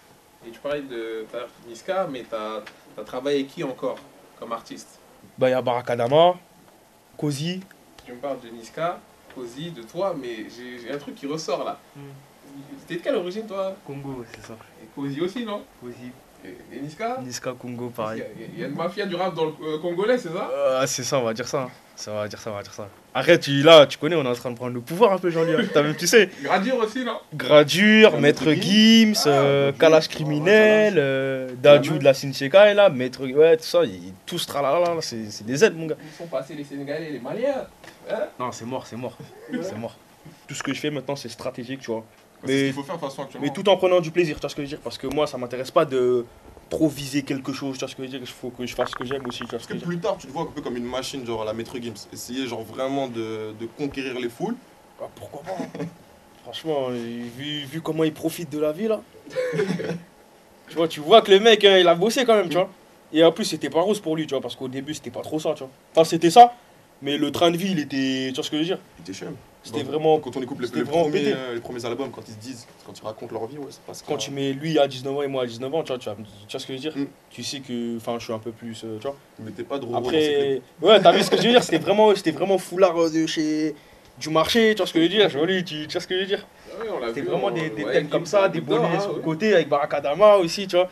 Et 0.46 0.50
tu 0.50 0.58
parlais 0.60 0.82
de 0.82 1.24
Niska, 1.66 2.06
mais 2.12 2.22
t'as 2.30 2.60
as 3.00 3.04
travaillé 3.04 3.38
avec 3.40 3.48
qui 3.54 3.64
encore 3.64 3.98
comme 4.38 4.52
artiste? 4.52 4.98
Bah, 5.38 5.48
il 5.48 5.52
y 5.52 5.54
a 5.54 5.62
Barakadama, 5.62 6.34
Kozi, 7.16 7.60
Tu 8.04 8.12
me 8.12 8.18
parles 8.18 8.40
de 8.40 8.50
Niska, 8.50 9.00
Kozi, 9.36 9.70
de 9.70 9.82
toi, 9.82 10.14
mais 10.20 10.46
j'ai 10.50 10.90
un 10.90 10.98
truc 10.98 11.14
qui 11.14 11.26
ressort 11.26 11.62
là. 11.64 11.78
Hmm. 11.94 12.00
T'es 12.88 12.96
de 12.96 13.00
quelle 13.02 13.16
origine 13.16 13.46
toi? 13.46 13.76
Congo, 13.86 14.24
c'est 14.34 14.46
ça. 14.46 14.56
Et 14.82 14.86
Kozi 14.94 15.20
aussi, 15.20 15.44
non? 15.44 15.62
Kozi, 15.80 16.10
Et, 16.44 16.56
et 16.76 16.80
Niska? 16.80 17.18
Niska, 17.20 17.52
Congo, 17.52 17.92
Il 17.98 18.18
y, 18.18 18.22
a- 18.22 18.24
il 18.54 18.58
y 18.60 18.64
a 18.64 18.68
une 18.68 18.74
mafia 18.74 19.04
du 19.06 19.14
rap 19.14 19.34
dans 19.34 19.44
le 19.46 19.52
euh, 19.62 19.78
congolais, 19.78 20.16
c'est 20.16 20.32
ça? 20.32 20.50
Ah, 20.80 20.86
c'est 20.86 21.02
ça, 21.04 21.18
on 21.18 21.24
va 21.24 21.34
dire 21.34 21.46
ça. 21.48 21.68
Ça 21.94 22.12
va 22.14 22.26
dire 22.28 22.40
ça, 22.40 22.50
on 22.50 22.54
va 22.54 22.62
dire 22.62 22.72
ça. 22.74 22.88
Arrête, 23.18 23.40
tu, 23.40 23.62
là, 23.62 23.86
tu 23.86 23.96
connais, 23.96 24.14
on 24.14 24.22
est 24.26 24.28
en 24.28 24.34
train 24.34 24.50
de 24.50 24.56
prendre 24.56 24.74
le 24.74 24.80
pouvoir 24.82 25.14
un 25.14 25.16
peu, 25.16 25.30
même, 25.30 25.96
tu 25.96 26.06
sais, 26.06 26.28
Gradur 26.42 26.76
aussi, 26.76 27.02
non? 27.02 27.16
Gradure, 27.34 28.12
Ah, 28.14 28.20
Maître 28.20 28.52
Gims, 28.52 29.14
Ah, 29.24 29.28
euh. 29.30 29.72
Kalash 29.72 30.08
Criminel, 30.08 30.96
euh, 30.98 31.48
Dadju 31.62 31.98
de 31.98 32.04
la 32.04 32.12
Sincheka, 32.12 32.74
là, 32.74 32.90
Maître, 32.90 33.26
ouais, 33.26 33.56
tout 33.56 33.64
ça, 33.64 33.84
ils, 33.84 34.12
tous 34.26 34.46
tralala, 34.46 34.80
là, 34.80 34.94
c'est 35.00 35.46
des 35.46 35.64
aides, 35.64 35.74
mon 35.78 35.86
gars. 35.86 35.96
Ils 36.04 36.14
sont 36.14 36.26
passés 36.26 36.52
les 36.54 36.64
Sénégalais, 36.64 37.10
les 37.10 37.18
Maliens. 37.18 37.64
Hein? 38.10 38.24
Non, 38.38 38.52
c'est 38.52 38.66
mort, 38.66 38.86
c'est 38.86 38.96
mort. 38.96 39.16
C'est 39.62 39.78
mort. 39.78 39.96
Tout 40.46 40.54
ce 40.54 40.62
que 40.62 40.74
je 40.74 40.78
fais 40.80 40.90
maintenant, 40.90 41.16
c'est 41.16 41.30
stratégique, 41.30 41.80
tu 41.80 41.90
vois. 41.92 42.04
C'est 42.44 42.46
ce 42.48 42.52
Mais- 42.52 42.64
qu'il 42.66 42.72
faut 42.74 42.82
faire 42.82 42.96
de 42.96 43.00
toute 43.00 43.10
façon. 43.16 43.28
Mais 43.40 43.48
tout 43.50 43.66
en 43.70 43.78
prenant 43.78 44.00
du 44.00 44.10
plaisir, 44.10 44.36
tu 44.36 44.42
vois 44.42 44.50
ce 44.50 44.54
que 44.56 44.60
je 44.60 44.66
veux 44.66 44.68
dire? 44.76 44.80
Parce 44.84 44.98
que 44.98 45.06
moi, 45.06 45.26
ça 45.26 45.38
m'intéresse 45.38 45.70
pas 45.70 45.86
de 45.86 46.26
trop 46.68 46.88
viser 46.88 47.22
quelque 47.22 47.52
chose, 47.52 47.74
tu 47.74 47.80
vois 47.80 47.88
ce 47.88 47.94
que 47.94 48.02
je 48.02 48.06
veux 48.06 48.18
dire 48.18 48.20
Il 48.20 48.26
faut 48.26 48.50
que 48.50 48.66
je 48.66 48.74
fasse 48.74 48.90
ce 48.90 48.96
que 48.96 49.04
j'aime 49.04 49.24
aussi, 49.26 49.40
tu 49.40 49.46
vois 49.46 49.58
ce 49.58 49.68
Parce 49.68 49.80
que 49.80 49.84
plus 49.86 49.98
tard, 49.98 50.16
tu 50.18 50.26
te 50.26 50.32
vois 50.32 50.42
un 50.42 50.46
peu 50.46 50.60
comme 50.60 50.76
une 50.76 50.84
machine, 50.84 51.24
genre 51.24 51.42
à 51.42 51.44
la 51.44 51.52
Maître 51.52 51.76
Gims. 51.80 52.08
Essayer, 52.12 52.46
genre 52.46 52.62
vraiment 52.62 53.08
de, 53.08 53.54
de 53.58 53.66
conquérir 53.78 54.18
les 54.18 54.28
foules. 54.28 54.56
Ah, 55.00 55.04
pourquoi 55.14 55.42
pas 55.42 55.62
hein. 55.62 55.84
Franchement, 56.42 56.90
vu, 56.90 57.64
vu 57.64 57.80
comment 57.80 58.04
il 58.04 58.12
profite 58.12 58.50
de 58.50 58.60
la 58.60 58.70
vie 58.70 58.86
là. 58.86 59.00
tu 60.68 60.76
vois, 60.76 60.86
tu 60.86 61.00
vois 61.00 61.20
que 61.22 61.32
le 61.32 61.40
mec, 61.40 61.64
euh, 61.64 61.80
il 61.80 61.88
a 61.88 61.94
bossé 61.94 62.24
quand 62.24 62.36
même, 62.36 62.48
tu 62.48 62.54
vois. 62.54 62.70
Et 63.12 63.24
en 63.24 63.32
plus, 63.32 63.44
c'était 63.44 63.70
pas 63.70 63.80
rose 63.80 64.00
pour 64.00 64.16
lui, 64.16 64.26
tu 64.26 64.34
vois, 64.34 64.40
parce 64.40 64.54
qu'au 64.54 64.68
début, 64.68 64.94
c'était 64.94 65.10
pas 65.10 65.22
trop 65.22 65.40
ça, 65.40 65.54
tu 65.54 65.60
vois. 65.60 65.70
Enfin, 65.92 66.04
c'était 66.04 66.30
ça, 66.30 66.54
mais 67.02 67.18
le 67.18 67.32
train 67.32 67.50
de 67.50 67.56
vie, 67.56 67.72
il 67.72 67.80
était. 67.80 68.28
Tu 68.28 68.34
vois 68.34 68.44
ce 68.44 68.50
que 68.50 68.56
je 68.56 68.62
veux 68.62 68.66
dire 68.66 68.78
Il 68.98 69.02
était 69.02 69.12
cher. 69.12 69.30
C'était 69.66 69.82
vraiment. 69.82 70.18
Quand 70.20 70.36
on 70.36 70.42
écoute 70.42 70.60
les, 70.60 70.66
c'était 70.68 70.84
premiers, 70.84 71.32
euh, 71.32 71.54
les 71.54 71.60
premiers 71.60 71.84
albums, 71.84 72.10
quand 72.10 72.22
ils 72.28 72.34
se 72.34 72.38
disent, 72.38 72.66
quand 72.86 72.96
ils 72.96 73.04
racontent 73.04 73.34
leur 73.34 73.46
vie, 73.46 73.58
ouais, 73.58 73.66
c'est 73.92 74.06
Quand 74.06 74.16
tu 74.16 74.30
mets 74.30 74.52
lui 74.52 74.78
à 74.78 74.86
19 74.86 75.16
ans 75.16 75.22
et 75.22 75.26
moi 75.26 75.42
à 75.42 75.46
19 75.46 75.74
ans, 75.74 75.82
tu 75.82 75.88
vois, 75.88 75.98
tu 75.98 76.08
vois, 76.08 76.16
tu 76.16 76.52
vois 76.52 76.60
ce 76.60 76.66
que 76.66 76.72
je 76.76 76.78
veux 76.78 76.90
dire? 76.90 76.96
Mm. 76.96 77.06
Tu 77.30 77.42
sais 77.42 77.60
que. 77.60 77.96
Enfin, 77.96 78.16
je 78.18 78.24
suis 78.24 78.32
un 78.32 78.38
peu 78.38 78.52
plus. 78.52 78.84
euh, 78.84 78.98
tu 78.98 79.08
vois. 79.08 79.16
Ils 79.38 79.44
mettaient 79.44 79.64
pas 79.64 79.78
clips. 79.78 79.94
Après. 79.94 80.62
Ouais, 80.80 81.00
t'as 81.00 81.12
vu 81.12 81.22
ce 81.22 81.30
que 81.30 81.36
je 81.36 81.42
veux 81.42 81.50
dire? 81.50 81.64
C'était 81.64 81.78
vraiment, 81.78 82.14
c'était 82.14 82.30
vraiment 82.30 82.58
foulard 82.58 82.96
euh, 82.96 83.10
de 83.10 83.26
chez. 83.26 83.74
Du 84.18 84.30
marché, 84.30 84.70
tu 84.70 84.78
vois 84.78 84.86
ce 84.86 84.94
que 84.94 84.98
je 84.98 85.04
veux 85.04 85.10
dire? 85.10 85.28
Joli, 85.28 85.62
tu, 85.62 85.86
tu 85.86 85.92
vois 85.92 86.00
ce 86.00 86.06
que 86.06 86.14
je 86.14 86.20
veux 86.20 86.26
dire? 86.26 86.46
Ah 87.02 87.10
vu, 87.10 87.22
vraiment 87.22 87.50
des, 87.50 87.68
des 87.68 87.84
ouais, 87.84 87.92
thèmes 87.92 88.08
comme 88.08 88.24
ça, 88.24 88.48
des 88.48 88.62
bonnets 88.62 88.86
hein, 88.96 89.00
sur 89.00 89.10
le 89.12 89.18
ouais. 89.18 89.24
côté 89.24 89.54
avec 89.54 89.68
Barakadama 89.68 90.36
aussi, 90.36 90.66
tu 90.66 90.76
vois. 90.76 90.88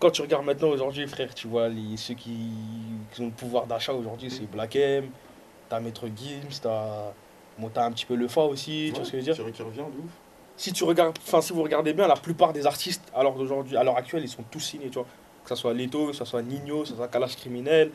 Quand 0.00 0.10
tu 0.10 0.22
regardes 0.22 0.44
maintenant 0.44 0.68
aujourd'hui, 0.68 1.06
frère, 1.06 1.32
tu 1.32 1.46
vois 1.46 1.68
les, 1.68 1.96
ceux 1.96 2.14
qui, 2.14 2.50
qui 3.12 3.20
ont 3.20 3.26
le 3.26 3.30
pouvoir 3.30 3.66
d'achat 3.66 3.92
aujourd'hui, 3.92 4.30
c'est 4.30 4.50
Black 4.50 4.74
M, 4.74 5.06
t'as 5.68 5.78
Maître 5.78 6.06
Gims, 6.06 6.58
t'as 6.60 7.12
bon, 7.58 7.70
t'as 7.72 7.84
un 7.84 7.92
petit 7.92 8.06
peu 8.06 8.14
le 8.14 8.28
Fa 8.28 8.42
aussi, 8.42 8.90
tu 8.92 8.96
vois 8.96 9.04
ce 9.04 9.12
que 9.12 9.20
je 9.20 9.24
veux 9.24 9.34
dire 9.34 9.52
qui 9.52 9.62
revient, 9.62 9.78
de 9.78 9.98
ouf. 10.04 10.10
Si 10.56 10.72
tu 10.72 10.84
regardes, 10.84 11.18
enfin 11.18 11.40
si 11.40 11.52
vous 11.52 11.62
regardez 11.62 11.92
bien, 11.92 12.06
la 12.06 12.16
plupart 12.16 12.52
des 12.52 12.66
artistes 12.66 13.02
à 13.14 13.22
l'heure 13.22 13.34
d'aujourd'hui, 13.34 13.76
à 13.76 13.84
l'heure 13.84 13.96
actuelle, 13.96 14.22
ils 14.22 14.28
sont 14.28 14.44
tous 14.50 14.60
signés, 14.60 14.88
tu 14.88 14.98
vois. 14.98 15.06
Que 15.44 15.50
ce 15.50 15.54
soit 15.54 15.74
Leto, 15.74 16.08
que 16.08 16.12
ce 16.12 16.24
soit 16.24 16.42
Nino, 16.42 16.82
que 16.82 16.88
ce 16.88 16.96
soit 16.96 17.08
Kalash 17.08 17.36
Criminel, 17.36 17.90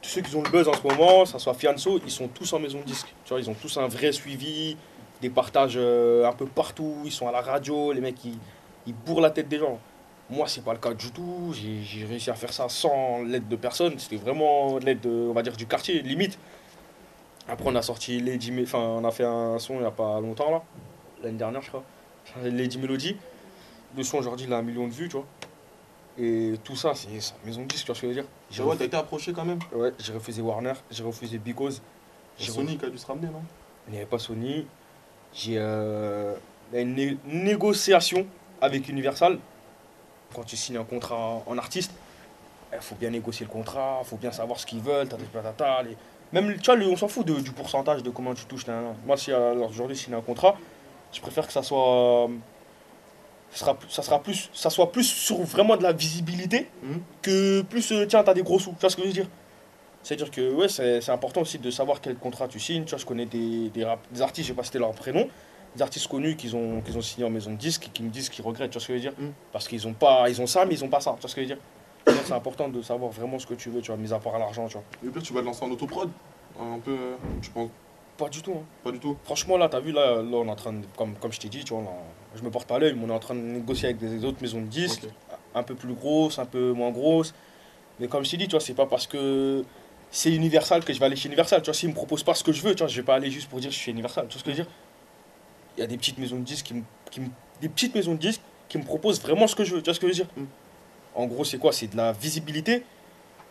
tous 0.00 0.08
ceux 0.08 0.20
qui 0.22 0.34
ont 0.36 0.42
le 0.42 0.50
buzz 0.50 0.68
en 0.68 0.72
ce 0.72 0.86
moment, 0.86 1.24
que 1.24 1.30
ce 1.30 1.38
soit 1.38 1.54
Fianso, 1.54 2.00
ils 2.04 2.10
sont 2.10 2.28
tous 2.28 2.52
en 2.52 2.58
maison 2.58 2.78
de 2.78 2.84
disque. 2.84 3.12
Tu 3.24 3.30
vois, 3.30 3.40
ils 3.40 3.50
ont 3.50 3.54
tous 3.54 3.76
un 3.76 3.88
vrai 3.88 4.12
suivi, 4.12 4.76
des 5.20 5.30
partages 5.30 5.74
euh, 5.76 6.26
un 6.26 6.32
peu 6.32 6.46
partout, 6.46 7.02
ils 7.04 7.12
sont 7.12 7.28
à 7.28 7.32
la 7.32 7.40
radio, 7.40 7.92
les 7.92 8.00
mecs 8.00 8.24
ils, 8.24 8.38
ils 8.86 8.94
bourrent 8.94 9.20
la 9.20 9.30
tête 9.30 9.48
des 9.48 9.58
gens. 9.58 9.78
Moi, 10.28 10.48
c'est 10.48 10.64
pas 10.64 10.72
le 10.72 10.78
cas 10.78 10.92
du 10.92 11.12
tout. 11.12 11.52
J'ai 11.54 12.04
réussi 12.04 12.30
à 12.30 12.34
faire 12.34 12.52
ça 12.52 12.68
sans 12.68 13.22
l'aide 13.22 13.46
de 13.46 13.56
personne. 13.56 13.96
C'était 13.98 14.16
vraiment 14.16 14.78
l'aide, 14.78 15.00
de, 15.00 15.08
on 15.08 15.32
va 15.32 15.42
dire, 15.42 15.56
du 15.56 15.66
quartier, 15.66 16.02
limite. 16.02 16.36
Après, 17.48 17.68
on 17.68 17.74
a 17.76 17.82
sorti 17.82 18.20
Lady, 18.20 18.52
enfin, 18.62 18.78
on 18.78 19.04
a 19.04 19.10
fait 19.10 19.24
un 19.24 19.58
son 19.58 19.74
il 19.76 19.82
y 19.82 19.86
a 19.86 19.90
pas 19.90 20.20
longtemps 20.20 20.50
là, 20.50 20.62
l'année 21.22 21.38
dernière, 21.38 21.62
je 21.62 21.68
crois. 21.68 21.84
Lady 22.42 22.78
Melody. 22.78 23.16
Le 23.96 24.02
son 24.02 24.18
aujourd'hui, 24.18 24.46
il 24.46 24.52
a 24.52 24.56
un 24.58 24.62
million 24.62 24.88
de 24.88 24.92
vues, 24.92 25.08
tu 25.08 25.16
vois. 25.16 25.26
Et 26.18 26.54
tout 26.64 26.76
ça, 26.76 26.94
c'est 26.94 27.08
c'est 27.20 27.34
maison 27.44 27.62
de 27.62 27.66
disque, 27.66 27.84
tu 27.84 27.86
vois 27.86 27.94
ce 27.94 28.00
que 28.00 28.06
je 28.08 28.14
veux 28.14 28.20
dire. 28.22 28.28
J'ai 28.50 28.62
Ouais, 28.62 28.70
refusé, 28.70 28.78
t'as 28.80 28.86
été 28.86 28.96
approché 28.96 29.32
quand 29.32 29.44
même. 29.44 29.58
ouais, 29.72 29.92
j'ai 29.98 30.12
refusé 30.12 30.42
Warner, 30.42 30.72
j'ai 30.90 31.02
refusé 31.04 31.38
Because. 31.38 31.80
J'ai 32.38 32.50
Sony 32.50 32.76
qui 32.76 32.84
a 32.84 32.90
dû 32.90 32.98
se 32.98 33.06
ramener, 33.06 33.28
non? 33.28 33.42
Il 33.86 33.92
n'y 33.92 33.98
avait 33.98 34.06
pas 34.06 34.18
Sony. 34.18 34.66
J'ai 35.32 35.56
euh, 35.58 36.34
il 36.72 36.76
y 36.76 36.78
a 36.78 36.82
une 36.82 36.94
né- 36.94 37.18
négociation 37.26 38.26
avec 38.60 38.88
Universal. 38.88 39.38
Quand 40.34 40.42
tu 40.42 40.56
signes 40.56 40.78
un 40.78 40.84
contrat 40.84 41.42
en, 41.46 41.56
artiste, 41.58 41.92
il 42.72 42.80
faut 42.80 42.96
bien 42.96 43.10
négocier 43.10 43.46
le 43.46 43.52
contrat, 43.52 44.00
il 44.02 44.06
faut 44.06 44.16
bien 44.16 44.32
savoir 44.32 44.58
ce 44.58 44.66
qu'ils 44.66 44.80
veulent, 44.80 45.08
tata, 45.08 45.22
tata, 45.42 45.82
les- 45.84 45.96
Même, 46.32 46.56
tu 46.60 46.70
vois, 46.74 46.84
on 46.86 46.96
s'en 46.96 47.08
fout 47.08 47.26
de- 47.26 47.40
du 47.40 47.52
pourcentage 47.52 48.02
de 48.02 48.10
comment 48.10 48.34
tu 48.34 48.44
touches. 48.46 48.66
Moi, 49.06 49.16
si 49.16 49.32
euh, 49.32 49.54
aujourd'hui 49.54 49.96
signe 49.96 50.14
un 50.14 50.20
contrat, 50.20 50.56
je 51.12 51.20
préfère 51.20 51.46
que 51.46 51.52
ça 51.52 51.62
soit. 51.62 52.24
euh, 52.24 52.28
ça 53.50 53.58
sera, 53.60 53.78
ça 53.88 54.02
sera 54.02 54.22
plus, 54.22 54.50
ça 54.52 54.70
soit 54.70 54.92
plus 54.92 55.04
sur 55.04 55.38
vraiment 55.42 55.76
de 55.76 55.82
la 55.82 55.92
visibilité 55.92 56.68
Mhm. 56.82 57.00
que 57.22 57.62
plus, 57.62 57.92
euh, 57.92 58.04
tiens, 58.06 58.22
t'as 58.22 58.34
des 58.34 58.42
gros 58.42 58.58
sous. 58.58 58.72
Tu 58.72 58.80
vois 58.80 58.90
ce 58.90 58.96
que 58.96 59.02
je 59.02 59.06
veux 59.06 59.12
dire? 59.12 59.28
C'est-à-dire 60.02 60.30
que 60.30 60.52
ouais, 60.52 60.68
c'est 60.68 61.00
c'est 61.00 61.10
important 61.12 61.40
aussi 61.42 61.58
de 61.58 61.70
savoir 61.70 62.00
quel 62.00 62.16
contrat 62.16 62.48
tu 62.48 62.60
signes. 62.60 62.84
Tu 62.84 62.90
vois, 62.90 62.98
je 62.98 63.06
connais 63.06 63.26
des, 63.26 63.70
des, 63.70 63.84
rap- 63.84 64.06
des 64.12 64.20
artistes, 64.22 64.48
je 64.48 64.52
vais 64.52 64.56
pas 64.56 64.62
citer 64.64 64.78
leur 64.78 64.92
prénom, 64.92 65.26
des 65.74 65.82
artistes 65.82 66.06
connus 66.08 66.36
qui 66.36 66.52
ont, 66.54 66.80
qu'ils 66.80 66.96
ont 66.98 67.02
signé 67.02 67.24
en 67.26 67.30
maison 67.30 67.50
de 67.52 67.56
disque 67.56 67.86
et 67.86 67.90
qui 67.90 68.02
me 68.02 68.10
disent 68.10 68.28
qu'ils 68.28 68.44
regrettent. 68.44 68.70
Tu 68.70 68.74
vois 68.78 68.82
ce 68.82 68.88
que 68.88 68.92
je 68.98 68.98
veux 68.98 69.10
dire? 69.10 69.18
Mm. 69.18 69.30
Parce 69.52 69.66
qu'ils 69.68 69.86
ont 69.86 69.94
pas, 69.94 70.28
ils 70.28 70.40
ont 70.40 70.46
ça, 70.46 70.64
mais 70.64 70.74
ils 70.74 70.84
ont 70.84 70.88
pas 70.88 71.00
ça. 71.00 71.12
Tu 71.16 71.20
vois 71.22 71.30
ce 71.30 71.34
que 71.34 71.40
je 71.42 71.48
veux 71.48 71.54
dire? 71.54 71.62
C'est 72.24 72.32
important 72.32 72.68
de 72.68 72.82
savoir 72.82 73.10
vraiment 73.10 73.38
ce 73.38 73.46
que 73.46 73.54
tu 73.54 73.70
veux, 73.70 73.80
tu 73.80 73.88
vois, 73.90 73.96
mis 73.96 74.12
à 74.12 74.18
part 74.18 74.38
l'argent, 74.38 74.66
tu 74.68 74.74
vois. 74.74 74.84
Et 75.04 75.08
puis 75.08 75.22
tu 75.22 75.32
vas 75.32 75.40
te 75.40 75.46
lancer 75.46 75.64
en 75.64 75.70
autoprod. 75.70 76.10
Un 76.60 76.78
peu, 76.78 76.92
euh, 76.92 77.16
je 77.42 77.50
pense, 77.50 77.70
Pas 78.16 78.28
du 78.28 78.40
tout. 78.42 78.52
hein. 78.56 78.64
pas 78.82 78.90
du 78.92 78.98
tout. 78.98 79.16
Franchement, 79.24 79.56
là, 79.58 79.68
t'as 79.68 79.80
vu, 79.80 79.92
là, 79.92 80.22
là, 80.22 80.36
on 80.38 80.46
est 80.46 80.50
en 80.50 80.56
train 80.56 80.72
de, 80.72 80.86
comme, 80.96 81.14
comme 81.16 81.32
je 81.32 81.40
t'ai 81.40 81.48
dit, 81.48 81.64
tu 81.64 81.74
vois, 81.74 81.82
là, 81.82 81.90
je 82.34 82.42
me 82.42 82.50
porte 82.50 82.66
pas 82.68 82.78
l'œil, 82.78 82.94
mais 82.96 83.04
on 83.04 83.10
est 83.10 83.14
en 83.16 83.18
train 83.18 83.34
de 83.34 83.40
négocier 83.40 83.86
avec 83.90 83.98
des 83.98 84.24
autres 84.24 84.38
maisons 84.40 84.60
de 84.60 84.66
disques, 84.66 85.06
un 85.54 85.62
peu 85.62 85.74
plus 85.74 85.92
grosses, 85.94 86.38
un 86.38 86.46
peu 86.46 86.72
moins 86.72 86.90
grosses. 86.90 87.34
Mais 88.00 88.08
comme 88.08 88.24
je 88.24 88.30
t'ai 88.30 88.36
dit, 88.36 88.46
tu 88.46 88.52
vois, 88.52 88.60
c'est 88.60 88.74
pas 88.74 88.86
parce 88.86 89.06
que 89.06 89.64
c'est 90.10 90.32
Universal 90.32 90.84
que 90.84 90.92
je 90.92 90.98
vais 91.00 91.06
aller 91.06 91.16
chez 91.16 91.26
Universal. 91.28 91.60
Tu 91.62 91.66
vois, 91.66 91.74
s'ils 91.74 91.88
me 91.90 91.94
proposent 91.94 92.22
pas 92.22 92.34
ce 92.34 92.44
que 92.44 92.52
je 92.52 92.62
veux, 92.62 92.74
tu 92.74 92.78
vois, 92.78 92.88
je 92.88 92.96
vais 92.96 93.04
pas 93.06 93.14
aller 93.16 93.30
juste 93.30 93.48
pour 93.50 93.58
dire 93.58 93.68
que 93.68 93.74
je 93.74 93.78
suis 93.78 93.86
chez 93.86 93.92
Universal. 93.92 94.26
Tu 94.28 94.32
vois 94.34 94.40
ce 94.40 94.44
que 94.44 94.52
je 94.52 94.56
veux 94.58 94.62
dire? 94.64 94.72
Il 95.76 95.80
y 95.80 95.84
a 95.84 95.86
des 95.86 95.96
petites 95.98 96.16
maisons 96.18 96.36
de 96.38 96.44
disques 96.44 96.66
qui 96.66 96.74
me, 96.74 96.82
qui 97.10 97.20
me- 97.20 97.28
des 97.60 97.68
petites 97.68 97.94
maisons 97.94 98.12
de 98.12 98.18
disques 98.18 98.40
qui 98.68 98.78
me 98.78 98.82
proposent 98.84 99.20
vraiment 99.20 99.46
ce 99.46 99.54
que 99.56 99.64
je 99.64 99.74
veux. 99.74 99.82
Tu 99.82 99.86
vois 99.86 99.94
ce 99.94 100.00
que 100.00 100.06
je 100.06 100.12
veux 100.12 100.24
dire? 100.24 100.28
Mm. 100.36 100.44
En 101.16 101.26
gros, 101.26 101.44
c'est 101.44 101.58
quoi? 101.58 101.72
C'est 101.72 101.88
de 101.88 101.96
la 101.96 102.12
visibilité? 102.12 102.84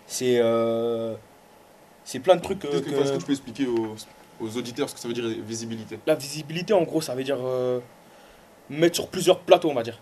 C'est 0.08 0.38
euh, 0.40 1.16
c'est 2.04 2.20
plein 2.20 2.36
de 2.36 2.42
trucs 2.42 2.64
euh, 2.66 2.72
Est-ce 2.74 2.82
que, 2.82 2.90
que- 2.92 2.96
est-ce 3.02 3.12
que 3.14 3.18
tu 3.18 3.26
peux 3.26 3.32
expliquer 3.32 3.66
aux, 3.68 3.96
aux 4.40 4.58
auditeurs 4.58 4.88
ce 4.88 4.94
que 4.94 5.00
ça 5.00 5.08
veut 5.08 5.14
dire 5.16 5.26
visibilité? 5.46 6.00
La 6.06 6.16
visibilité, 6.16 6.74
en 6.74 6.84
gros, 6.84 7.02
ça 7.02 7.16
veut 7.16 7.24
dire 7.24 7.40
euh, 7.42 7.80
mettre 8.70 8.96
sur 8.96 9.08
plusieurs 9.08 9.40
plateaux, 9.40 9.70
on 9.70 9.74
va 9.74 9.84
dire. 9.84 10.00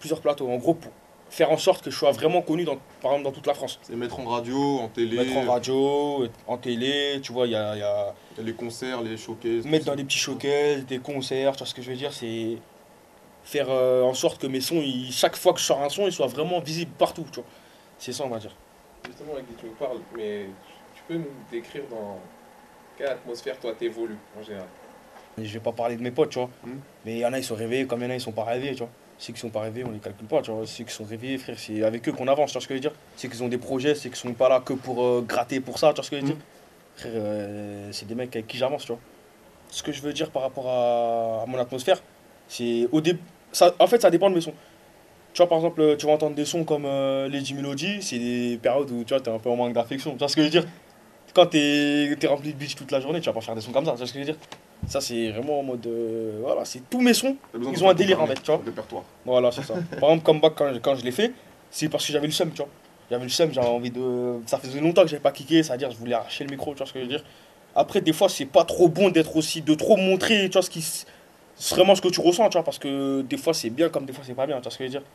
Plusieurs 0.00 0.20
plateaux. 0.20 0.48
En 0.48 0.56
gros, 0.56 0.74
pour 0.74 0.90
faire 1.28 1.50
en 1.50 1.58
sorte 1.58 1.84
que 1.84 1.90
je 1.90 1.96
sois 1.96 2.12
vraiment 2.12 2.40
connu, 2.42 2.64
dans, 2.64 2.76
par 3.02 3.12
exemple, 3.12 3.24
dans 3.24 3.32
toute 3.32 3.46
la 3.46 3.54
France. 3.54 3.78
C'est 3.82 3.96
mettre 3.96 4.18
en 4.20 4.24
radio, 4.24 4.78
en 4.78 4.88
télé, 4.88 5.16
Mettre 5.16 5.36
en 5.36 5.50
radio, 5.50 6.26
en 6.46 6.56
télé, 6.56 7.18
tu 7.22 7.32
vois, 7.32 7.46
il 7.46 7.52
y 7.52 7.56
a, 7.56 7.76
y 7.76 7.82
a- 7.82 8.14
les 8.38 8.52
concerts, 8.54 9.02
les 9.02 9.16
showcases. 9.16 9.64
mettre 9.66 9.84
dans 9.86 9.96
des 9.96 10.04
petits 10.04 10.18
showcases, 10.18 10.86
des 10.86 10.98
concerts, 10.98 11.52
tu 11.52 11.58
vois 11.58 11.66
ce 11.66 11.74
que 11.74 11.82
je 11.82 11.90
veux 11.90 11.96
dire, 11.96 12.12
c'est 12.12 12.56
faire 13.44 13.66
euh, 13.70 14.02
en 14.02 14.14
sorte 14.14 14.40
que 14.40 14.46
mes 14.46 14.60
sons, 14.60 14.80
ils- 14.82 15.12
chaque 15.12 15.36
fois 15.36 15.52
que 15.52 15.60
je 15.60 15.64
sors 15.64 15.82
un 15.82 15.88
son, 15.88 16.06
ils 16.06 16.12
soient 16.12 16.26
vraiment 16.26 16.60
visibles 16.60 16.92
partout, 16.98 17.24
tu 17.30 17.40
vois. 17.40 17.48
C'est 17.98 18.12
ça, 18.12 18.24
on 18.24 18.28
va 18.28 18.38
dire. 18.38 18.54
Justement, 19.06 19.34
avec 19.34 19.46
qui 19.48 19.54
tu 19.54 19.66
nous 19.66 19.72
parles, 19.72 19.98
mais 20.16 20.46
tu 20.94 21.02
peux 21.06 21.14
nous 21.14 21.26
décrire 21.50 21.82
dans 21.90 22.18
quelle 22.96 23.08
atmosphère 23.08 23.58
toi 23.60 23.72
t'évolues 23.78 24.16
en 24.38 24.42
général? 24.42 24.66
Je 25.36 25.52
vais 25.52 25.60
pas 25.60 25.72
parler 25.72 25.96
de 25.96 26.02
mes 26.02 26.10
potes, 26.12 26.30
tu 26.30 26.38
vois. 26.38 26.48
Mhm. 26.64 26.80
Mais 27.04 27.12
il 27.14 27.18
y 27.18 27.26
en 27.26 27.32
a, 27.32 27.38
ils 27.38 27.44
sont 27.44 27.54
réveillés, 27.56 27.86
comme 27.86 28.00
il 28.00 28.04
y 28.04 28.06
en 28.06 28.10
a, 28.10 28.14
ils 28.14 28.20
sont 28.20 28.32
pas 28.32 28.44
réveillés, 28.44 28.72
tu 28.74 28.78
vois. 28.78 28.90
Ceux 29.18 29.32
qui 29.32 29.40
sont 29.40 29.50
pas 29.50 29.60
réveillés, 29.60 29.84
on 29.86 29.90
les 29.92 29.98
calcule 29.98 30.26
pas, 30.26 30.42
tu 30.42 30.50
vois. 30.50 30.66
Ceux 30.66 30.84
qui 30.84 30.92
sont 30.92 31.04
réveillés, 31.04 31.38
frère, 31.38 31.58
c'est 31.58 31.82
avec 31.84 32.08
eux 32.08 32.12
qu'on 32.12 32.28
avance, 32.28 32.50
tu 32.50 32.54
vois 32.54 32.62
ce 32.62 32.68
que 32.68 32.74
je 32.74 32.78
veux 32.78 32.80
dire. 32.88 32.92
C'est 33.16 33.28
qu'ils 33.28 33.42
ont 33.42 33.48
des 33.48 33.58
projets, 33.58 33.94
c'est 33.94 34.08
qu'ils 34.08 34.16
sont 34.18 34.32
pas 34.32 34.48
là 34.48 34.60
que 34.60 34.72
pour 34.72 35.02
euh, 35.04 35.24
gratter 35.26 35.60
pour 35.60 35.78
ça, 35.78 35.88
tu 35.90 35.96
vois 35.96 36.04
ce 36.04 36.10
que 36.10 36.16
je 36.16 36.20
veux 36.22 36.26
dire. 36.28 36.36
Frère, 36.96 37.12
euh, 37.14 37.88
c'est 37.92 38.06
des 38.06 38.14
mecs 38.14 38.34
avec 38.34 38.46
qui 38.46 38.56
j'avance, 38.58 38.82
tu 38.84 38.92
vois. 38.92 39.00
ce 39.70 39.82
que 39.82 39.92
je 39.92 40.00
veux 40.02 40.12
dire 40.12 40.30
par 40.30 40.42
rapport 40.42 40.68
à, 40.68 41.42
à 41.42 41.46
mon 41.46 41.58
atmosphère, 41.58 42.00
c'est 42.48 42.88
au 42.92 43.00
début. 43.00 43.20
En 43.78 43.86
fait, 43.86 44.00
ça 44.02 44.10
dépend 44.10 44.30
de 44.30 44.34
mes 44.34 44.40
sons. 44.40 44.54
Tu 45.32 45.38
vois, 45.38 45.48
par 45.48 45.58
exemple, 45.58 45.96
tu 45.98 46.06
vas 46.06 46.12
entendre 46.12 46.36
des 46.36 46.44
sons 46.44 46.64
comme 46.64 46.84
euh, 46.86 47.28
Lady 47.28 47.54
Melody, 47.54 48.02
c'est 48.02 48.18
des 48.18 48.58
périodes 48.62 48.90
où 48.90 49.02
tu 49.04 49.14
vois, 49.14 49.20
t'es 49.20 49.30
un 49.30 49.38
peu 49.38 49.50
en 49.50 49.56
manque 49.56 49.72
d'affection. 49.72 50.12
Tu 50.12 50.18
vois 50.18 50.28
ce 50.28 50.36
que 50.36 50.42
je 50.42 50.46
veux 50.46 50.50
dire? 50.50 50.64
Quand 51.34 51.46
t'es 51.46 51.58
es 52.20 52.26
rempli 52.28 52.52
de 52.52 52.56
bitch 52.58 52.76
toute 52.76 52.92
la 52.92 53.00
journée, 53.00 53.20
tu 53.20 53.26
vas 53.26 53.32
pas 53.32 53.40
faire 53.40 53.56
des 53.56 53.60
sons 53.60 53.72
comme 53.72 53.84
ça. 53.84 53.92
Tu 53.92 53.98
vois 53.98 54.06
ce 54.06 54.12
que 54.12 54.20
je 54.20 54.24
veux 54.24 54.32
dire? 54.32 54.40
Ça, 54.86 55.00
c'est 55.00 55.30
vraiment 55.30 55.60
en 55.60 55.62
mode. 55.64 55.84
euh, 55.86 56.38
voilà, 56.42 56.64
c'est 56.64 56.88
tous 56.88 57.00
mes 57.00 57.14
sons. 57.14 57.36
Ils 57.60 57.82
ont 57.82 57.90
un 57.90 57.94
délire 57.94 58.20
en 58.20 58.26
fait, 58.26 58.34
tu 58.40 58.46
vois. 58.46 58.60
répertoire. 58.64 59.02
Voilà, 59.24 59.50
c'est 59.50 59.62
ça. 59.64 59.74
Par 60.00 60.10
exemple, 60.10 60.24
Comeback, 60.24 60.54
quand, 60.54 60.72
quand 60.80 60.94
je 60.94 61.04
l'ai 61.04 61.10
fait, 61.10 61.32
c'est 61.70 61.88
parce 61.88 62.06
que 62.06 62.12
j'avais 62.12 62.26
le 62.26 62.32
seum, 62.32 62.50
tu 62.50 62.58
vois. 62.58 62.68
J'avais 63.10 63.24
le 63.24 63.30
seum, 63.30 63.52
j'avais 63.52 63.66
envie 63.66 63.90
de. 63.90 64.36
Ça 64.46 64.58
faisait 64.58 64.80
longtemps 64.80 65.02
que 65.02 65.08
j'avais 65.08 65.22
pas 65.22 65.32
kické, 65.32 65.62
c'est-à-dire 65.62 65.90
je 65.90 65.96
voulais 65.96 66.14
arracher 66.14 66.44
le 66.44 66.50
micro, 66.50 66.72
tu 66.72 66.78
vois 66.78 66.86
ce 66.86 66.92
que 66.92 67.00
je 67.00 67.04
veux 67.04 67.10
dire. 67.10 67.24
Après, 67.74 68.00
des 68.00 68.12
fois, 68.12 68.28
c'est 68.28 68.44
pas 68.46 68.64
trop 68.64 68.88
bon 68.88 69.08
d'être 69.10 69.36
aussi. 69.36 69.60
de 69.62 69.74
trop 69.74 69.96
montrer, 69.96 70.44
tu 70.48 70.52
vois, 70.52 70.62
ce 70.62 70.70
qui. 70.70 70.84
C'est 71.56 71.76
vraiment 71.76 71.94
ce 71.94 72.02
que 72.02 72.08
tu 72.08 72.20
ressens, 72.20 72.48
tu 72.48 72.58
vois, 72.58 72.64
parce 72.64 72.78
que 72.78 73.22
des 73.22 73.36
fois 73.36 73.54
c'est 73.54 73.70
bien 73.70 73.88
comme 73.88 74.04
des 74.06 74.12
fois 74.12 74.24
c'est 74.26 74.34
pas 74.34 74.46
bien, 74.46 74.56
tu 74.56 74.62
vois 74.62 74.70
ce 74.72 74.78
que 74.78 74.84
je 74.84 74.88
veux 74.88 74.98
dire. 74.98 75.06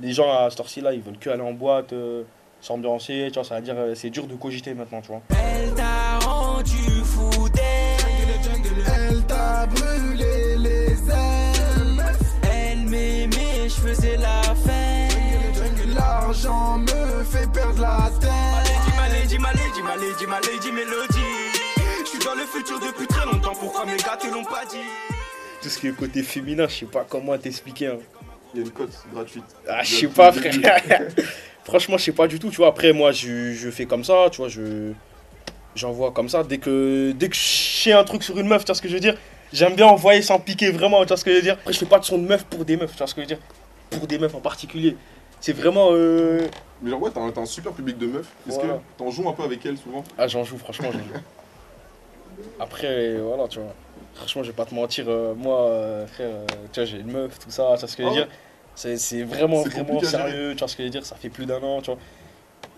Les 0.00 0.12
gens 0.12 0.32
à 0.32 0.48
cette 0.50 0.60
heure-ci 0.60 0.80
là, 0.80 0.92
ils 0.92 1.00
veulent 1.00 1.18
que 1.18 1.30
aller 1.30 1.42
en 1.42 1.52
boîte, 1.52 1.92
euh, 1.92 2.24
s'ambiancer, 2.60 3.28
tu 3.28 3.34
vois, 3.34 3.44
ça 3.44 3.56
veut 3.56 3.62
dire 3.62 3.74
euh, 3.76 3.94
c'est 3.94 4.10
dur 4.10 4.26
de 4.26 4.34
cogiter 4.34 4.74
maintenant, 4.74 5.00
tu 5.00 5.08
vois. 5.08 5.20
Elle 5.30 5.74
t'a 5.74 6.18
rendu 6.26 6.76
fou. 7.04 7.30
Elle 8.86 9.22
t'a 9.26 9.66
brûlé 9.66 10.56
les 10.56 10.86
ailes. 11.10 12.04
Elle 12.50 12.78
m'aimait, 12.80 13.68
je 13.68 13.74
faisais 13.74 14.16
la 14.16 14.42
fête. 14.54 15.94
L'argent 15.94 16.78
me 16.78 17.22
fait 17.24 17.50
perdre 17.52 17.80
la 17.80 18.10
tête. 18.20 18.30
Ma 18.96 19.08
lady, 19.08 19.38
ma 19.38 19.52
lady, 19.52 19.82
ma 19.82 19.96
lady, 19.96 20.26
ma 20.26 20.40
lady, 20.40 20.72
mélodie. 20.72 21.18
Je 22.04 22.08
suis 22.08 22.18
dans 22.18 22.34
le 22.34 22.46
futur 22.46 22.80
depuis 22.80 23.06
très 23.06 23.24
longtemps. 23.26 23.54
Pourquoi 23.58 23.84
mes 23.86 23.96
gars 23.96 24.16
te 24.18 24.26
l'ont 24.26 24.44
pas 24.44 24.64
dit? 24.68 25.13
Tout 25.64 25.70
ce 25.70 25.78
qui 25.78 25.88
est 25.88 25.92
côté 25.92 26.22
féminin, 26.22 26.66
je 26.68 26.74
sais 26.80 26.84
pas 26.84 27.06
comment 27.08 27.38
t'expliquer. 27.38 27.86
hein. 27.86 27.96
Il 28.52 28.60
y 28.60 28.62
a 28.62 28.66
une 28.66 28.70
cote 28.70 28.90
gratuite. 29.14 29.44
Ah, 29.66 29.82
je 29.82 29.94
sais 29.94 30.06
pas, 30.08 30.30
frère. 30.30 30.52
Franchement, 31.64 31.96
je 31.96 32.04
sais 32.04 32.12
pas 32.12 32.26
du 32.28 32.38
tout, 32.38 32.50
tu 32.50 32.56
vois. 32.56 32.66
Après, 32.68 32.92
moi, 32.92 33.12
je, 33.12 33.54
je 33.54 33.70
fais 33.70 33.86
comme 33.86 34.04
ça, 34.04 34.26
tu 34.30 34.36
vois, 34.42 34.48
je. 34.48 34.92
J'envoie 35.74 36.10
comme 36.12 36.28
ça. 36.28 36.44
Dès 36.44 36.58
que, 36.58 37.12
dès 37.16 37.30
que 37.30 37.34
je 37.34 37.40
sais 37.40 37.92
un 37.92 38.04
truc 38.04 38.22
sur 38.22 38.38
une 38.38 38.46
meuf, 38.46 38.62
tu 38.62 38.66
vois 38.66 38.74
ce 38.74 38.82
que 38.82 38.88
je 38.88 38.92
veux 38.94 39.00
dire 39.00 39.16
J'aime 39.54 39.74
bien 39.74 39.86
envoyer 39.86 40.20
sans 40.20 40.38
piquer 40.38 40.70
vraiment, 40.70 41.00
tu 41.00 41.08
vois 41.08 41.16
ce 41.16 41.24
que 41.24 41.30
je 41.30 41.36
veux 41.36 41.42
dire 41.42 41.54
Après, 41.54 41.72
je 41.72 41.78
fais 41.78 41.86
pas 41.86 41.98
de 41.98 42.04
son 42.04 42.18
de 42.18 42.26
meuf 42.26 42.44
pour 42.44 42.66
des 42.66 42.76
meufs, 42.76 42.92
tu 42.92 42.98
vois 42.98 43.06
ce 43.06 43.14
que 43.14 43.22
je 43.22 43.26
veux 43.26 43.34
dire 43.34 43.40
Pour 43.88 44.06
des 44.06 44.18
meufs 44.18 44.34
en 44.34 44.40
particulier. 44.40 44.96
C'est 45.40 45.54
vraiment. 45.54 45.88
Euh... 45.92 46.46
Mais 46.82 46.90
genre, 46.90 47.00
ouais, 47.02 47.10
t'as 47.10 47.40
un, 47.40 47.46
super 47.46 47.72
public 47.72 47.96
de 47.96 48.06
meufs. 48.06 48.26
Est-ce 48.46 48.56
Voilà. 48.56 48.74
que 48.74 48.78
t'en 48.98 49.10
joues 49.10 49.26
un 49.28 49.32
peu 49.32 49.44
avec 49.44 49.64
elles 49.64 49.78
souvent? 49.78 50.04
Ah, 50.18 50.28
j'en 50.28 50.44
joue, 50.44 50.58
franchement, 50.58 50.88
j'en 50.92 50.98
joue. 50.98 51.20
Après, 52.60 53.16
voilà, 53.16 53.48
tu 53.48 53.58
vois. 53.60 53.74
Franchement, 54.14 54.42
je 54.42 54.50
vais 54.50 54.56
pas 54.56 54.64
te 54.64 54.74
mentir, 54.74 55.06
euh, 55.08 55.34
moi, 55.34 55.68
euh, 55.68 56.06
frère, 56.06 56.28
euh, 56.28 56.46
tu 56.72 56.80
vois, 56.80 56.84
j'ai 56.84 56.98
une 56.98 57.10
meuf, 57.10 57.38
tout 57.38 57.50
ça, 57.50 57.70
tu 57.74 57.80
vois 57.80 57.88
ce 57.88 57.96
que 57.96 58.02
je 58.04 58.08
veux 58.08 58.14
Ah 58.14 58.26
dire? 58.26 58.28
C'est 58.76 59.22
vraiment, 59.22 59.62
vraiment 59.62 60.00
sérieux, 60.00 60.52
tu 60.52 60.58
vois 60.58 60.68
ce 60.68 60.76
que 60.76 60.82
je 60.82 60.86
veux 60.86 60.90
dire? 60.90 61.04
Ça 61.06 61.16
fait 61.16 61.28
plus 61.30 61.46
d'un 61.46 61.60
an, 61.62 61.80
tu 61.80 61.90
vois. 61.90 61.98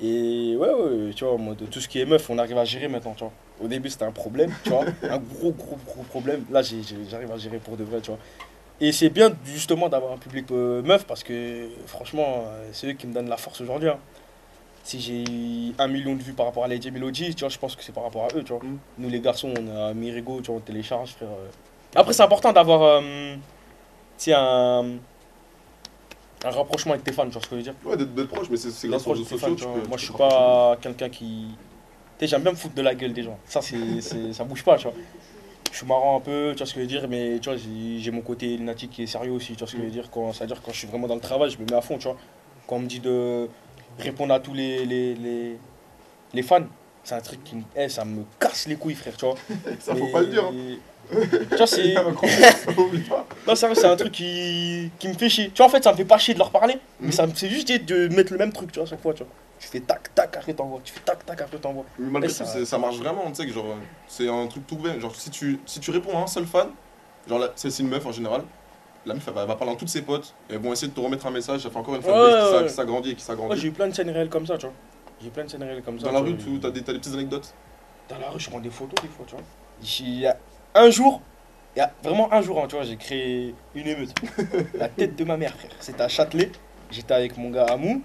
Et 0.02 0.56
ouais, 0.56 0.68
ouais, 0.72 1.12
tu 1.14 1.24
vois, 1.24 1.36
mode, 1.38 1.62
tout 1.70 1.80
ce 1.80 1.88
qui 1.88 2.00
est 2.00 2.04
meuf, 2.06 2.28
on 2.30 2.38
arrive 2.38 2.58
à 2.58 2.64
gérer 2.64 2.88
maintenant, 2.88 3.14
tu 3.14 3.24
vois. 3.24 3.32
Au 3.62 3.68
début, 3.68 3.88
c'était 3.90 4.04
un 4.04 4.12
problème, 4.12 4.52
tu 4.64 4.70
vois, 4.70 4.84
un 5.10 5.18
gros, 5.18 5.52
gros, 5.52 5.78
gros 5.86 6.02
problème. 6.04 6.44
Là, 6.50 6.62
j'arrive 6.62 7.32
à 7.32 7.38
gérer 7.38 7.58
pour 7.58 7.76
de 7.76 7.84
vrai, 7.84 8.00
tu 8.00 8.10
vois. 8.10 8.20
Et 8.80 8.92
c'est 8.92 9.08
bien, 9.08 9.34
justement, 9.44 9.88
d'avoir 9.88 10.12
un 10.12 10.18
public 10.18 10.50
meuf, 10.50 11.06
parce 11.06 11.22
que, 11.22 11.68
franchement, 11.86 12.44
c'est 12.72 12.88
eux 12.88 12.92
qui 12.92 13.06
me 13.06 13.14
donnent 13.14 13.28
la 13.30 13.38
force 13.38 13.60
aujourd'hui. 13.60 13.88
hein. 13.88 13.98
Si 14.86 15.00
j'ai 15.00 15.24
un 15.80 15.88
million 15.88 16.14
de 16.14 16.22
vues 16.22 16.32
par 16.32 16.46
rapport 16.46 16.62
à 16.62 16.68
Lady 16.68 16.92
Melody, 16.92 17.34
tu 17.34 17.40
vois, 17.40 17.48
je 17.48 17.58
pense 17.58 17.74
que 17.74 17.82
c'est 17.82 17.90
par 17.90 18.04
rapport 18.04 18.22
à 18.22 18.28
eux, 18.36 18.44
tu 18.44 18.52
vois. 18.52 18.62
Mm. 18.62 18.78
Nous, 18.98 19.08
les 19.08 19.18
garçons, 19.18 19.52
on 19.58 19.76
a 19.76 19.92
Mirigo, 19.92 20.40
tu 20.40 20.46
vois, 20.46 20.58
on 20.58 20.60
télécharge, 20.60 21.10
frère. 21.14 21.26
euh. 21.28 21.48
Après, 21.96 22.12
c'est 22.12 22.22
important 22.22 22.52
d'avoir, 22.52 22.82
euh, 22.82 23.34
tu 23.34 23.38
sais, 24.18 24.32
un, 24.34 24.84
un 26.44 26.50
rapprochement 26.50 26.92
avec 26.92 27.02
tes 27.02 27.10
fans, 27.10 27.24
tu 27.26 27.30
vois 27.32 27.42
ce 27.42 27.46
que 27.48 27.52
je 27.52 27.56
veux 27.56 27.62
dire. 27.64 27.74
Ouais, 27.84 27.96
d'être 27.96 28.28
proche, 28.28 28.46
mais 28.48 28.56
c'est 28.56 28.86
grâce 28.86 29.04
aux 29.08 29.10
réseaux 29.10 29.24
fans, 29.24 29.36
sociaux. 29.38 29.54
tu 29.56 29.62
tu 29.62 29.66
vois. 29.68 29.80
peux- 29.80 29.88
Moi, 29.88 29.98
je 29.98 30.04
suis 30.04 30.14
pas 30.14 30.76
quelqu'un 30.80 31.08
qui. 31.08 31.46
Tu 32.18 32.20
sais, 32.20 32.26
j'aime 32.28 32.42
bien 32.42 32.52
me 32.52 32.56
foutre 32.56 32.74
de 32.76 32.82
la 32.82 32.94
gueule 32.94 33.12
des 33.12 33.24
gens. 33.24 33.38
Ça, 33.44 33.60
c'est, 34.00 34.32
ça 34.32 34.44
bouge 34.44 34.62
pas, 34.62 34.76
tu 34.76 34.84
vois. 34.84 34.94
Je 35.72 35.78
suis 35.78 35.86
marrant 35.86 36.16
un 36.16 36.20
peu, 36.20 36.52
tu 36.52 36.58
vois 36.58 36.66
ce 36.66 36.74
que 36.74 36.80
je 36.80 36.84
veux 36.84 36.88
dire, 36.88 37.08
mais 37.08 37.40
tu 37.40 37.48
vois, 37.50 37.58
j'ai, 37.58 37.98
j'ai 37.98 38.10
mon 38.12 38.20
côté 38.22 38.56
lunatique 38.56 38.92
qui 38.92 39.02
est 39.02 39.06
sérieux 39.06 39.32
aussi, 39.32 39.54
tu 39.54 39.58
vois 39.58 39.66
ce 39.66 39.72
que 39.72 39.78
je 39.80 39.84
veux 39.86 39.90
dire. 39.90 40.08
Quand, 40.12 40.32
c'est-à-dire, 40.32 40.62
quand 40.62 40.70
je 40.72 40.78
suis 40.78 40.86
vraiment 40.86 41.08
dans 41.08 41.16
le 41.16 41.20
travail, 41.20 41.50
je 41.50 41.58
me 41.58 41.64
mets 41.64 41.74
à 41.74 41.80
fond, 41.80 41.98
tu 41.98 42.04
vois. 42.06 42.16
Quand 42.68 42.76
on 42.76 42.80
me 42.80 42.86
dit 42.86 43.00
de 43.00 43.48
répondre 43.98 44.32
à 44.34 44.40
tous 44.40 44.54
les, 44.54 44.84
les, 44.84 45.14
les, 45.14 45.58
les 46.34 46.42
fans, 46.42 46.64
c'est 47.04 47.14
un 47.14 47.20
truc 47.20 47.42
qui 47.44 47.56
me, 47.56 47.88
ça 47.88 48.04
me 48.04 48.24
casse 48.38 48.66
les 48.66 48.76
couilles, 48.76 48.94
frère, 48.94 49.16
tu 49.16 49.24
vois. 49.26 49.34
Ça, 49.80 49.94
faut 49.94 50.08
pas 50.08 50.20
le 50.20 50.26
dire. 50.26 50.44
hein. 50.44 50.76
Tu 51.50 51.56
vois, 51.56 51.66
c'est. 51.68 51.94
Non, 53.46 53.54
sérieux, 53.54 53.74
c'est 53.76 53.86
un 53.86 53.94
truc 53.96 54.10
qui, 54.12 54.90
qui 54.98 55.06
me 55.08 55.14
fait 55.14 55.28
chier. 55.28 55.48
Tu 55.50 55.56
vois, 55.58 55.66
en 55.66 55.68
fait, 55.68 55.82
ça 55.84 55.92
me 55.92 55.96
fait 55.96 56.04
pas 56.04 56.18
chier 56.18 56.34
de 56.34 56.38
leur 56.40 56.50
parler, 56.50 56.78
mais 57.00 57.06
Mhm. 57.08 57.12
ça 57.12 57.26
me 57.26 57.32
fait 57.32 57.48
juste 57.48 57.68
de 57.70 58.08
mettre 58.08 58.32
le 58.32 58.38
même 58.38 58.52
truc, 58.52 58.72
tu 58.72 58.80
vois, 58.80 58.86
à 58.88 58.90
chaque 58.90 59.00
fois, 59.00 59.14
tu 59.14 59.22
vois. 59.22 59.32
Tu 59.60 59.68
fais 59.68 59.80
tac, 59.80 60.12
tac, 60.14 60.36
après 60.36 60.52
t'envoies. 60.52 60.80
Tu 60.84 60.92
fais 60.92 61.00
tac, 61.00 61.24
tac, 61.24 61.40
après 61.40 61.58
t'envoies. 61.58 61.84
Mais 61.98 62.10
malgré 62.10 62.28
tout, 62.28 62.44
ça- 62.44 62.66
ça 62.66 62.78
marche 62.78 62.96
vraiment, 62.96 63.28
tu 63.28 63.36
sais, 63.36 63.46
que 63.46 63.52
genre, 63.52 63.76
c'est 64.08 64.28
un 64.28 64.46
truc 64.48 64.66
tout 64.66 64.76
bête. 64.76 65.00
Genre, 65.00 65.14
si 65.14 65.30
tu, 65.30 65.60
si 65.64 65.78
tu 65.80 65.90
réponds 65.92 66.18
à 66.18 66.22
un 66.22 66.26
seul 66.26 66.44
fan, 66.44 66.68
genre, 67.28 67.48
c'est 67.54 67.78
une 67.78 67.88
meuf 67.88 68.04
en 68.04 68.12
général, 68.12 68.42
la 69.06 69.14
meuf, 69.14 69.24
elle 69.28 69.34
va, 69.34 69.42
elle 69.42 69.48
va 69.48 69.56
parler 69.56 69.72
à 69.74 69.76
toutes 69.76 69.88
ses 69.88 70.02
potes, 70.02 70.34
et 70.50 70.54
elles 70.54 70.60
vont 70.60 70.72
essayer 70.72 70.88
de 70.88 70.94
te 70.94 71.00
remettre 71.00 71.26
un 71.26 71.30
message, 71.30 71.60
ça 71.60 71.70
fait 71.70 71.76
encore 71.76 71.94
une 71.94 72.00
Ouais, 72.00 72.06
qui, 72.06 72.12
ouais, 72.12 72.58
ouais. 72.60 72.66
qui 72.66 72.72
s'agrandit 72.74 73.10
et 73.10 73.14
qui 73.14 73.22
s'agrandit. 73.22 73.60
j'ai 73.60 73.68
eu 73.68 73.72
plein 73.72 73.88
de 73.88 73.94
scènes 73.94 74.10
réelles 74.10 74.28
comme 74.28 74.46
ça, 74.46 74.58
tu 74.58 74.66
vois. 74.66 74.74
J'ai 75.22 75.30
plein 75.30 75.44
de 75.44 75.48
scènes 75.50 75.62
réelles 75.62 75.82
comme 75.82 75.98
ça. 75.98 76.06
Dans 76.06 76.12
la 76.12 76.20
rue, 76.20 76.36
tu- 76.36 76.58
t'as 76.60 76.70
des, 76.70 76.82
t'as 76.82 76.92
des 76.92 76.98
petites 76.98 77.14
anecdotes? 77.14 77.54
Dans 78.08 78.18
la 78.18 78.30
rue, 78.30 78.40
je 78.40 78.50
prends 78.50 78.60
des 78.60 78.70
photos 78.70 79.00
des 79.02 79.08
fois, 79.08 79.24
tu 79.26 79.34
vois. 79.34 79.44
Il 80.02 80.20
y 80.20 80.26
a 80.26 80.36
un 80.74 80.90
jour, 80.90 81.20
il 81.74 81.78
y 81.78 81.82
a 81.82 81.92
vraiment 82.02 82.32
un 82.32 82.42
jour, 82.42 82.60
hein, 82.62 82.66
tu 82.68 82.76
vois, 82.76 82.84
j'ai 82.84 82.96
créé 82.96 83.54
une 83.74 83.86
émeute. 83.86 84.12
la 84.74 84.88
tête 84.88 85.16
de 85.16 85.24
ma 85.24 85.36
mère, 85.36 85.54
frère. 85.54 85.70
C'était 85.80 86.02
à 86.02 86.08
Châtelet. 86.08 86.50
J'étais 86.90 87.14
avec 87.14 87.36
mon 87.36 87.50
gars 87.50 87.64
Amou. 87.66 88.02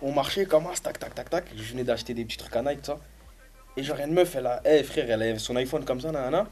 On 0.00 0.12
marchait 0.12 0.46
comme 0.46 0.64
ça, 0.74 0.80
tac, 0.82 0.98
tac, 0.98 1.14
tac, 1.14 1.30
tac. 1.30 1.44
Je 1.56 1.62
venais 1.62 1.84
d'acheter 1.84 2.14
des 2.14 2.24
petits 2.24 2.36
trucs 2.36 2.54
à 2.56 2.62
Nike, 2.62 2.80
tout 2.82 2.86
ça. 2.92 2.98
Et 3.76 3.82
genre, 3.82 3.98
une 4.04 4.12
meuf, 4.12 4.34
elle 4.36 4.46
a, 4.46 4.60
eh 4.64 4.82
frère, 4.82 5.06
elle 5.10 5.22
avait 5.22 5.38
son 5.38 5.56
iPhone 5.56 5.84
comme 5.84 6.00
ça, 6.00 6.10
nanana. 6.12 6.46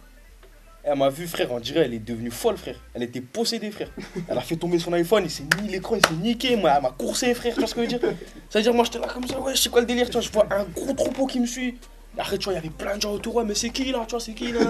Elle 0.82 0.96
m'a 0.96 1.10
vu, 1.10 1.26
frère, 1.26 1.52
on 1.52 1.60
dirait, 1.60 1.80
elle 1.80 1.94
est 1.94 1.98
devenue 1.98 2.30
folle, 2.30 2.56
frère. 2.56 2.76
Elle 2.94 3.02
était 3.02 3.20
possédée, 3.20 3.70
frère. 3.70 3.88
Elle 4.28 4.38
a 4.38 4.40
fait 4.40 4.56
tomber 4.56 4.78
son 4.78 4.92
iPhone, 4.94 5.24
il 5.24 5.30
s'est 5.30 5.44
mis 5.60 5.68
l'écran, 5.68 5.96
il 5.96 6.06
s'est 6.06 6.14
niqué. 6.14 6.56
Moi, 6.56 6.72
elle 6.74 6.82
m'a 6.82 6.90
coursé, 6.90 7.34
frère, 7.34 7.52
tu 7.52 7.60
vois 7.60 7.68
ce 7.68 7.74
que 7.74 7.84
je 7.84 7.90
veux 7.90 7.98
dire? 7.98 8.10
C'est-à-dire, 8.48 8.72
moi, 8.72 8.84
j'étais 8.84 8.98
là 8.98 9.06
comme 9.12 9.26
ça, 9.26 9.38
ouais, 9.40 9.54
je 9.54 9.60
sais 9.60 9.68
quoi 9.68 9.82
le 9.82 9.86
délire, 9.86 10.06
tu 10.06 10.12
vois? 10.12 10.22
Je 10.22 10.30
vois 10.30 10.46
un 10.50 10.64
gros 10.64 10.92
troupeau 10.94 11.26
qui 11.26 11.38
me 11.38 11.46
suit. 11.46 11.76
Après, 12.16 12.38
tu 12.38 12.44
vois, 12.44 12.54
il 12.54 12.56
y 12.56 12.58
avait 12.58 12.70
plein 12.70 12.96
de 12.96 13.02
gens 13.02 13.12
autour, 13.12 13.36
ouais, 13.36 13.44
mais 13.44 13.54
c'est 13.54 13.70
qui 13.70 13.92
là, 13.92 14.04
tu 14.06 14.12
vois, 14.12 14.20
c'est 14.20 14.32
qui 14.32 14.52
là? 14.52 14.60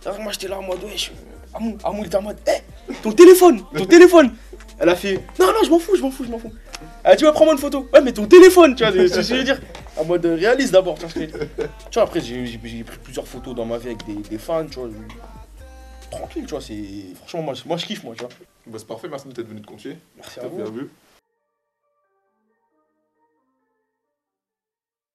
C'est-à-dire 0.00 0.22
Moi, 0.22 0.32
j'étais 0.32 0.48
là 0.48 0.58
en 0.58 0.62
mode, 0.62 0.82
ouais. 0.82 0.96
Amou, 1.52 1.76
Amou, 1.84 2.02
il 2.02 2.06
était 2.06 2.16
en 2.16 2.22
mode, 2.22 2.38
hé, 2.48 2.62
ton 3.02 3.12
téléphone, 3.12 3.62
ton 3.76 3.84
téléphone. 3.84 4.32
Elle 4.78 4.88
a 4.88 4.96
fait, 4.96 5.20
non, 5.38 5.46
non, 5.46 5.62
je 5.64 5.70
m'en 5.70 5.78
fous, 5.78 5.94
je 5.94 6.02
m'en 6.02 6.10
fous, 6.10 6.24
je 6.24 6.30
m'en 6.30 6.38
fous. 6.38 6.52
Elle 7.04 7.12
a 7.12 7.16
dit, 7.16 7.24
ouais, 7.24 7.32
prends-moi 7.32 7.52
une 7.52 7.60
photo. 7.60 7.88
Ouais, 7.92 8.00
mais 8.00 8.12
ton 8.12 8.26
téléphone, 8.26 8.74
tu 8.74 8.82
vois, 8.82 8.92
c'est 8.92 9.06
c'est 9.08 9.22
ce 9.22 9.28
que 9.28 9.34
je 9.34 9.38
veux 9.40 9.44
dire. 9.44 9.60
En 9.96 10.04
mode 10.04 10.26
réaliste 10.26 10.72
d'abord, 10.72 10.98
tu 10.98 11.06
vois 11.94 12.02
après, 12.02 12.20
j'ai 12.20 12.58
pris 12.58 12.98
plusieurs 13.04 13.28
photos 13.28 13.54
dans 13.54 13.64
ma 13.66 13.78
vie 13.78 13.88
avec 13.88 14.04
des, 14.04 14.14
des 14.28 14.38
fans, 14.38 14.66
tu 14.66 14.80
vois. 14.80 14.88
Tranquille, 16.18 16.44
tu 16.44 16.50
vois, 16.50 16.60
c'est. 16.60 17.14
Franchement, 17.16 17.42
moi, 17.42 17.54
je- 17.54 17.62
moi, 17.66 17.76
je 17.76 17.86
kiffe, 17.86 18.04
moi, 18.04 18.14
tu 18.14 18.20
vois. 18.20 18.30
Bah, 18.66 18.78
c'est 18.78 18.86
parfait, 18.86 19.08
merci 19.08 19.28
d'être 19.28 19.46
venu 19.48 19.60
te 19.62 19.66
confier. 19.66 19.96
Merci 20.16 20.40
à 20.40 20.42
vous. 20.48 20.58